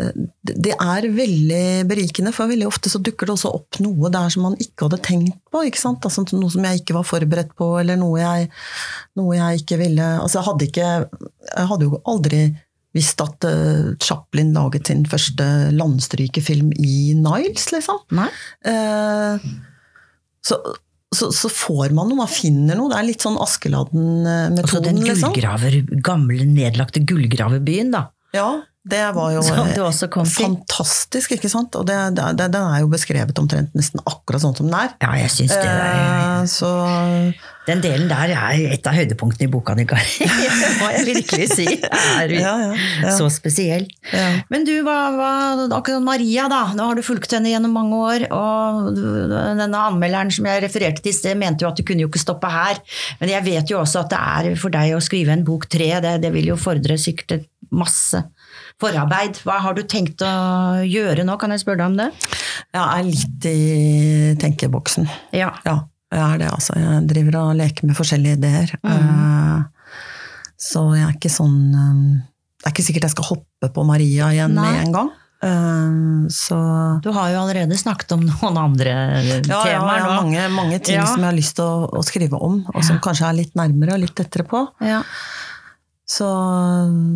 det 0.43 0.73
er 0.81 1.01
veldig 1.13 1.85
berikende, 1.87 2.33
for 2.33 2.47
veldig 2.49 2.65
ofte 2.65 2.89
så 2.89 2.97
dukker 3.01 3.27
det 3.29 3.35
også 3.37 3.53
opp 3.53 3.79
noe 3.79 4.09
der 4.09 4.29
som 4.33 4.43
man 4.43 4.55
ikke 4.57 4.89
hadde 4.89 5.01
tenkt 5.05 5.37
på. 5.53 5.61
ikke 5.69 5.77
sant? 5.77 6.01
Altså, 6.09 6.25
noe 6.33 6.49
som 6.49 6.63
jeg 6.65 6.81
ikke 6.81 6.97
var 6.97 7.03
forberedt 7.05 7.53
på, 7.55 7.79
eller 7.79 7.97
noe 8.01 8.17
jeg, 8.19 8.49
noe 9.15 9.35
jeg 9.37 9.61
ikke 9.61 9.77
ville 9.77 9.99
Altså, 10.19 10.39
jeg 10.39 10.47
hadde 10.47 10.65
ikke 10.67 10.89
Jeg 11.55 11.67
hadde 11.69 11.85
jo 11.85 12.01
aldri 12.05 12.41
visst 12.99 13.23
at 13.23 13.47
uh, 13.47 13.95
Chaplin 14.03 14.51
laget 14.55 14.91
sin 14.91 15.05
første 15.09 15.47
landstrykefilm 15.75 16.73
i 16.77 17.15
Niles, 17.17 17.71
liksom. 17.73 18.03
Nei? 18.19 18.29
Eh, 18.67 19.49
så, 20.45 20.59
så, 21.15 21.29
så 21.35 21.51
får 21.51 21.95
man 21.95 22.11
noe, 22.11 22.19
man 22.21 22.31
finner 22.31 22.77
noe. 22.77 22.91
Det 22.91 22.99
er 22.99 23.07
litt 23.09 23.25
sånn 23.25 23.39
Og 23.39 23.47
så 23.49 23.61
den 23.63 23.79
Askeladden-metoden, 24.19 25.03
liksom. 25.07 25.33
gullgraver, 25.33 25.79
gamle, 26.05 26.47
nedlagte 26.49 27.03
gullgraverbyen, 27.07 27.93
da. 27.95 28.07
Ja, 28.35 28.49
det 28.91 29.03
var 29.15 29.31
jo 29.35 29.43
eh, 29.43 30.25
fantastisk, 30.39 31.35
ikke 31.37 31.49
sant? 31.51 31.75
Og 31.79 31.85
den 31.89 32.17
er 32.19 32.79
jo 32.83 32.89
beskrevet 32.91 33.37
omtrent 33.41 33.73
nesten 33.77 34.01
akkurat 34.09 34.43
sånn 34.43 34.57
som 34.57 34.67
den 34.69 34.75
er. 34.79 34.93
Ja, 35.01 35.13
jeg 35.21 35.31
syns 35.35 35.55
det. 35.55 35.63
er- 35.65 36.19
Eh, 36.39 36.43
så 36.47 36.69
Den 37.67 37.81
delen 37.83 38.07
der 38.09 38.31
er 38.33 38.71
et 38.73 38.87
av 38.87 38.95
høydepunktene 38.95 39.45
i 39.45 39.51
boka 39.51 39.75
di, 39.77 39.83
Kari. 39.85 40.01
Det 40.25 40.69
må 40.79 40.87
jeg 40.95 41.03
virkelig 41.05 41.47
si. 41.53 41.65
Er 42.17 42.31
Ja, 42.33 42.53
ja, 42.57 42.69
ja. 43.03 43.11
så 43.13 43.27
spesielt. 43.29 43.91
ja. 44.13 44.29
Men 44.49 44.63
du, 44.65 44.71
hva, 44.87 44.95
hva, 45.13 45.29
akkurat 45.77 46.01
Maria, 46.01 46.47
da. 46.49 46.61
Nå 46.73 46.87
har 46.89 46.95
du 46.97 47.03
fulgt 47.05 47.35
henne 47.35 47.51
gjennom 47.51 47.75
mange 47.75 47.99
år. 47.99 48.25
Og 48.33 48.89
denne 48.95 49.83
anmelderen 49.83 50.31
som 50.33 50.47
jeg 50.49 50.63
refererte 50.65 51.03
til 51.03 51.13
i 51.13 51.17
sted, 51.19 51.37
mente 51.37 51.61
jo 51.65 51.69
at 51.69 51.77
du 51.77 51.83
kunne 51.85 52.01
jo 52.07 52.09
ikke 52.09 52.23
stoppe 52.23 52.49
her. 52.49 52.81
Men 53.21 53.29
jeg 53.35 53.45
vet 53.51 53.69
jo 53.75 53.83
også 53.83 54.01
at 54.05 54.09
det 54.15 54.23
er 54.49 54.57
for 54.57 54.73
deg 54.73 54.95
å 54.97 55.03
skrive 55.03 55.35
en 55.35 55.45
bok 55.45 55.69
tre, 55.69 55.91
det, 56.01 56.15
det 56.25 56.33
vil 56.33 56.49
jo 56.55 56.57
fordre 56.57 56.97
sikkert 56.97 57.45
masse 57.69 58.23
forarbeid. 58.79 59.41
Hva 59.45 59.59
har 59.63 59.73
du 59.77 59.83
tenkt 59.83 60.21
å 60.25 60.31
gjøre 60.87 61.25
nå, 61.27 61.35
kan 61.41 61.51
jeg 61.51 61.63
spørre 61.63 61.81
deg 61.83 61.91
om 61.91 61.97
det? 61.99 62.09
Jeg 62.73 62.83
er 62.83 63.07
litt 63.07 63.47
i 63.49 64.35
tenkeboksen. 64.41 65.07
Ja. 65.35 65.51
Ja, 65.67 65.77
jeg 66.13 66.23
er 66.25 66.37
det, 66.43 66.49
altså. 66.55 66.75
Jeg 66.79 67.07
driver 67.11 67.39
og 67.43 67.55
leker 67.59 67.87
med 67.89 67.97
forskjellige 67.99 68.39
ideer. 68.39 68.75
Mhm. 68.83 68.97
Eh, 68.99 69.95
Så 70.59 70.81
jeg 70.97 71.05
er 71.07 71.13
ikke 71.15 71.29
sånn 71.31 71.59
eh, 71.71 72.21
Det 72.59 72.67
er 72.67 72.73
ikke 72.73 72.83
sikkert 72.83 73.05
jeg 73.07 73.13
skal 73.13 73.27
hoppe 73.29 73.69
på 73.71 73.85
Maria 73.87 74.25
igjen 74.35 74.51
Nei. 74.57 74.65
med 74.71 74.81
en 74.87 74.91
gang. 74.97 75.11
Eh, 75.41 76.27
Så 76.35 76.57
Du 77.01 77.11
har 77.15 77.29
jo 77.31 77.39
allerede 77.45 77.77
snakket 77.79 78.11
om 78.17 78.25
noen 78.31 78.57
andre 78.59 78.91
ja, 78.91 79.37
ja, 79.39 79.61
jeg 79.69 79.79
har 79.79 80.09
mange, 80.21 80.49
mange 80.51 80.79
ting 80.83 80.97
Ja. 80.99 81.05
som 81.05 81.21
jeg 81.23 81.29
har 81.31 81.37
lyst 81.37 81.55
til 81.55 81.63
å, 81.63 81.87
å 81.95 82.03
skrive 82.03 82.35
om, 82.41 82.65
og 82.73 82.83
som 82.83 82.99
kanskje 82.99 83.29
er 83.29 83.37
litt 83.39 83.55
nærmere 83.55 83.95
og 83.95 84.03
litt 84.03 84.15
tettere 84.19 84.43
på. 84.49 84.65
Ja. 84.83 84.99
Så 86.09 86.27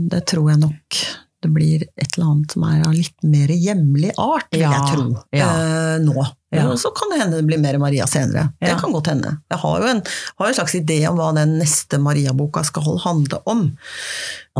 det 0.07 0.23
tror 0.29 0.51
jeg 0.53 0.61
nok 0.61 0.99
det 1.43 1.51
blir 1.53 1.83
et 1.83 2.15
eller 2.15 2.29
annet 2.31 2.53
som 2.55 2.63
er 2.67 2.79
av 2.87 2.93
litt 2.95 3.25
mer 3.27 3.51
hjemlig 3.51 4.13
art, 4.21 4.47
vil 4.53 4.63
Ja, 4.63 4.71
jeg 4.77 4.95
tro, 4.95 5.05
ja. 5.35 5.49
eh, 5.51 5.97
nå. 6.03 6.25
Ja. 6.53 6.65
Så 6.77 6.91
kan 6.95 7.09
det 7.11 7.19
hende 7.21 7.39
det 7.41 7.47
blir 7.49 7.61
mer 7.61 7.77
Maria 7.81 8.05
senere. 8.09 8.47
Det 8.61 8.75
kan 8.79 8.93
godt 8.93 9.09
hende. 9.09 9.35
Jeg 9.49 9.61
har 9.63 9.81
jo 9.81 9.87
en, 9.89 10.01
har 10.39 10.49
en 10.49 10.57
slags 10.59 10.75
idé 10.77 10.99
om 11.09 11.17
hva 11.17 11.31
den 11.35 11.55
neste 11.59 11.97
Maria-boka 12.01 12.61
skal 12.67 12.99
handle 13.03 13.39
om. 13.49 13.63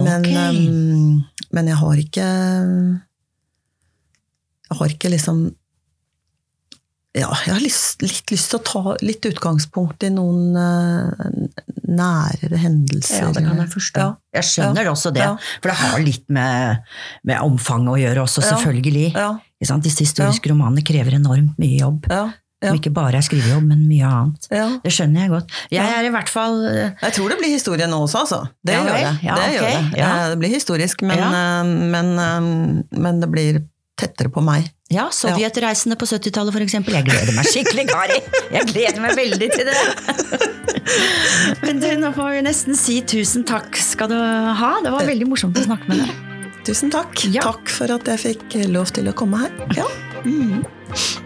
Men, 0.02 0.26
ehm, 0.26 1.19
men 1.54 1.69
jeg 1.69 1.78
har 1.78 2.00
ikke 2.02 2.30
Jeg 4.72 4.80
har 4.80 4.96
ikke 4.96 5.12
liksom 5.13 5.43
ja, 7.13 7.28
jeg 7.46 7.54
har 7.54 7.62
lyst, 7.62 8.02
litt 8.02 8.32
lyst 8.34 8.50
til 8.50 8.58
å 8.58 8.65
ta 8.65 8.93
litt 9.06 9.26
utgangspunkt 9.30 10.02
i 10.02 10.10
noen 10.10 10.56
eh, 10.58 11.73
nærere 11.96 12.58
hendelser. 12.60 13.24
Ja, 13.28 13.32
det 13.36 13.44
kan 13.46 13.58
jeg 13.64 13.72
forstå. 13.74 14.00
Ja. 14.04 14.40
Jeg 14.40 14.44
skjønner 14.50 14.90
også 14.92 15.12
det, 15.16 15.26
for 15.62 15.70
det 15.72 15.78
har 15.80 16.00
litt 16.04 16.26
med, 16.34 16.78
med 17.24 17.42
omfanget 17.46 17.94
å 17.94 17.98
gjøre 18.02 18.24
også, 18.28 18.44
selvfølgelig. 18.50 19.10
Ja? 19.16 19.32
Disse 19.84 20.04
historiske 20.04 20.50
romanene 20.52 20.84
krever 20.86 21.16
enormt 21.20 21.60
mye 21.62 21.78
jobb. 21.80 22.08
ja, 22.12 22.32
ja. 22.64 22.70
Som 22.72 22.78
ikke 22.80 22.94
bare 22.96 23.18
er 23.20 23.24
skrivejobb, 23.28 23.64
men 23.68 23.82
mye 23.90 24.08
annet. 24.08 24.46
ja. 24.56 24.70
Det 24.84 24.92
skjønner 24.96 25.26
jeg 25.26 25.32
godt. 25.34 25.50
Jeg 25.70 25.84
Ja. 25.84 25.98
er 26.00 26.06
i 26.08 26.12
hvert 26.14 26.30
fall 26.32 26.62
eh, 26.70 26.92
Jeg 27.02 27.14
tror 27.18 27.30
det 27.34 27.38
blir 27.42 27.52
historie 27.52 27.88
nå 27.92 27.98
også, 28.06 28.22
altså. 28.24 28.38
Det 28.64 28.72
Ja 28.78 28.84
gjør 28.86 28.94
det. 28.94 29.02
ja, 29.28 29.36
det, 29.36 29.44
okay. 29.44 29.54
gjør 29.58 29.92
det. 29.92 29.98
ja. 30.00 30.12
Eh, 30.24 30.30
det 30.30 30.38
blir 30.40 30.54
historisk, 30.56 31.02
men, 31.04 31.18
Ja. 31.20 31.28
eh, 31.60 31.64
men, 31.92 32.84
men 32.96 33.20
det 33.20 33.30
blir 33.34 33.60
tettere 34.00 34.32
på 34.32 34.42
meg. 34.42 34.70
Ja, 34.94 35.08
Sovjetreisene 35.14 35.98
på 36.00 36.08
70-tallet 36.10 36.56
for 36.56 36.66
eksempel. 36.66 36.98
Jeg 37.00 37.08
gleder 37.08 37.34
meg 37.38 37.50
skikkelig, 37.50 37.88
Kari! 37.90 38.20
Jeg 38.54 38.70
gleder 38.70 39.02
meg 39.04 39.18
veldig 39.18 39.50
til 39.54 39.72
det! 39.72 39.80
Men 41.66 41.82
du, 41.82 41.88
nå 42.02 42.12
får 42.16 42.38
vi 42.38 42.44
nesten 42.46 42.78
si 42.78 43.00
tusen 43.08 43.46
takk 43.48 43.80
skal 43.80 44.12
du 44.12 44.18
ha. 44.20 44.76
Det 44.84 44.94
var 44.94 45.10
veldig 45.10 45.30
morsomt 45.32 45.58
å 45.60 45.66
snakke 45.66 45.90
med 45.92 46.04
deg. 46.04 46.32
Tusen 46.68 46.94
takk. 46.94 47.26
Ja. 47.34 47.44
Takk 47.44 47.72
for 47.72 47.92
at 47.92 48.08
jeg 48.14 48.22
fikk 48.24 48.58
lov 48.72 48.94
til 48.96 49.10
å 49.12 49.16
komme 49.18 49.44
her. 49.44 49.62
Ja. 49.80 49.90
Mm. 50.24 50.64